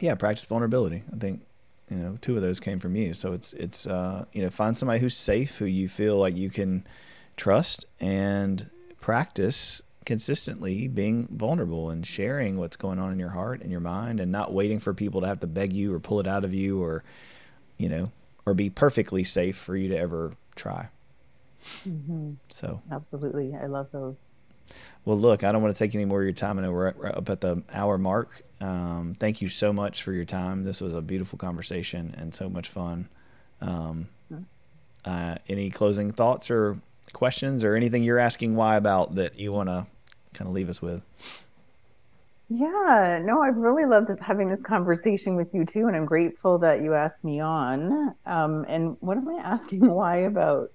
[0.00, 1.02] yeah, practice vulnerability.
[1.12, 1.42] I think
[1.90, 4.76] you know two of those came from you so it's it's uh, you know find
[4.76, 6.86] somebody who's safe who you feel like you can
[7.36, 8.68] trust and
[9.00, 14.20] practice consistently being vulnerable and sharing what's going on in your heart and your mind
[14.20, 16.54] and not waiting for people to have to beg you or pull it out of
[16.54, 17.04] you or
[17.76, 18.10] you know
[18.46, 20.88] or be perfectly safe for you to ever try
[21.86, 22.32] mm-hmm.
[22.48, 24.24] so absolutely i love those
[25.04, 26.58] well, look, I don't want to take any more of your time.
[26.58, 28.42] I know we're up at the hour mark.
[28.60, 30.64] Um, thank you so much for your time.
[30.64, 33.08] This was a beautiful conversation and so much fun.
[33.60, 34.08] Um,
[35.04, 36.78] uh, any closing thoughts or
[37.12, 39.86] questions or anything you're asking why about that you want to
[40.34, 41.02] kind of leave us with?
[42.50, 46.58] Yeah, no, I've really loved this, having this conversation with you too, and I'm grateful
[46.58, 48.14] that you asked me on.
[48.24, 50.70] Um, and what am I asking why about?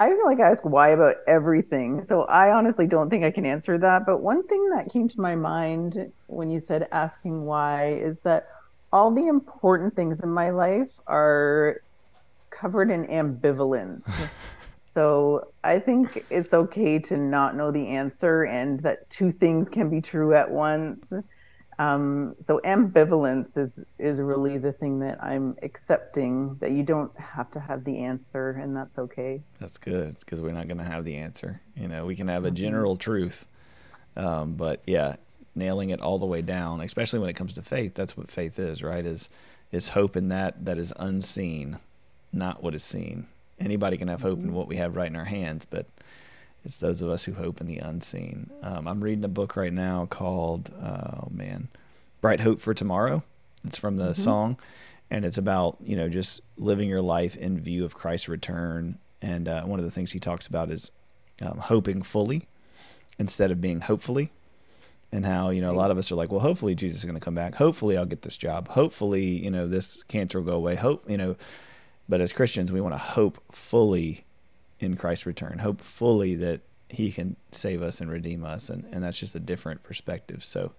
[0.00, 2.02] I feel like I ask why about everything.
[2.02, 4.06] So I honestly don't think I can answer that.
[4.06, 8.46] But one thing that came to my mind when you said asking why is that
[8.94, 11.82] all the important things in my life are
[12.48, 14.10] covered in ambivalence.
[14.86, 19.90] so I think it's okay to not know the answer and that two things can
[19.90, 21.12] be true at once.
[21.80, 27.50] Um, so ambivalence is is really the thing that I'm accepting that you don't have
[27.52, 29.40] to have the answer, and that's okay.
[29.60, 31.62] That's good because we're not going to have the answer.
[31.74, 32.56] You know, we can have a mm-hmm.
[32.56, 33.46] general truth,
[34.14, 35.16] um, but yeah,
[35.54, 37.94] nailing it all the way down, especially when it comes to faith.
[37.94, 39.06] That's what faith is, right?
[39.06, 39.30] Is
[39.72, 41.78] is hope in that that is unseen,
[42.30, 43.26] not what is seen.
[43.58, 44.54] Anybody can have hope in mm-hmm.
[44.54, 45.86] what we have right in our hands, but
[46.64, 48.50] it's those of us who hope in the unseen.
[48.62, 51.68] Um, I'm reading a book right now called, oh man,
[52.20, 53.22] Bright Hope for Tomorrow.
[53.64, 54.22] It's from the mm-hmm.
[54.22, 54.58] song,
[55.10, 58.98] and it's about you know just living your life in view of Christ's return.
[59.22, 60.90] And uh, one of the things he talks about is
[61.42, 62.46] um, hoping fully
[63.18, 64.32] instead of being hopefully
[65.12, 67.18] and how you know a lot of us are like well hopefully jesus is going
[67.18, 70.56] to come back hopefully i'll get this job hopefully you know this cancer will go
[70.56, 71.36] away hope you know
[72.08, 74.24] but as christians we want to hope fully
[74.80, 76.60] in christ's return hope fully that
[76.90, 80.44] he can save us and redeem us and, and that's just a different perspective.
[80.44, 80.72] So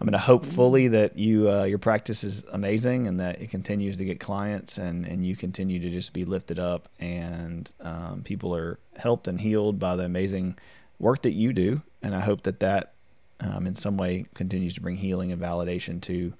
[0.00, 3.50] i'm going to hope fully that you uh, your practice is amazing and that it
[3.50, 8.22] continues to get clients and and you continue to just be lifted up and um,
[8.22, 10.56] people are helped and healed by the amazing
[10.98, 11.82] work that you do.
[12.02, 12.94] And i hope that that
[13.40, 16.32] um, in some way continues to bring healing and validation to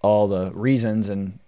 [0.00, 1.38] all the reasons and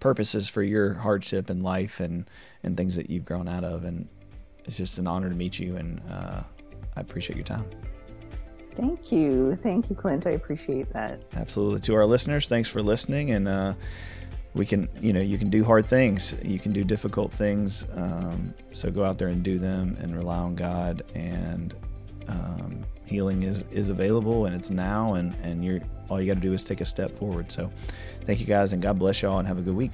[0.00, 2.28] purposes for your hardship in life and
[2.62, 3.84] and things that you've grown out of.
[3.84, 4.08] And
[4.64, 6.42] it's just an honor to meet you and uh,
[6.96, 7.64] i appreciate your time.
[8.74, 9.58] Thank you.
[9.62, 10.26] Thank you clint.
[10.26, 11.22] I appreciate that.
[11.34, 11.80] Absolutely.
[11.80, 13.74] To our listeners thanks for listening and uh,
[14.54, 16.34] we can you know you can do hard things.
[16.42, 20.38] You can do difficult things um, so go out there and do them and rely
[20.38, 21.02] on god.
[21.14, 21.74] And
[22.28, 26.40] um, healing is is available and it's now and and you're all you got to
[26.40, 27.50] do is take a step forward.
[27.50, 27.70] So
[28.24, 29.92] thank you guys and god bless y'all and have a good week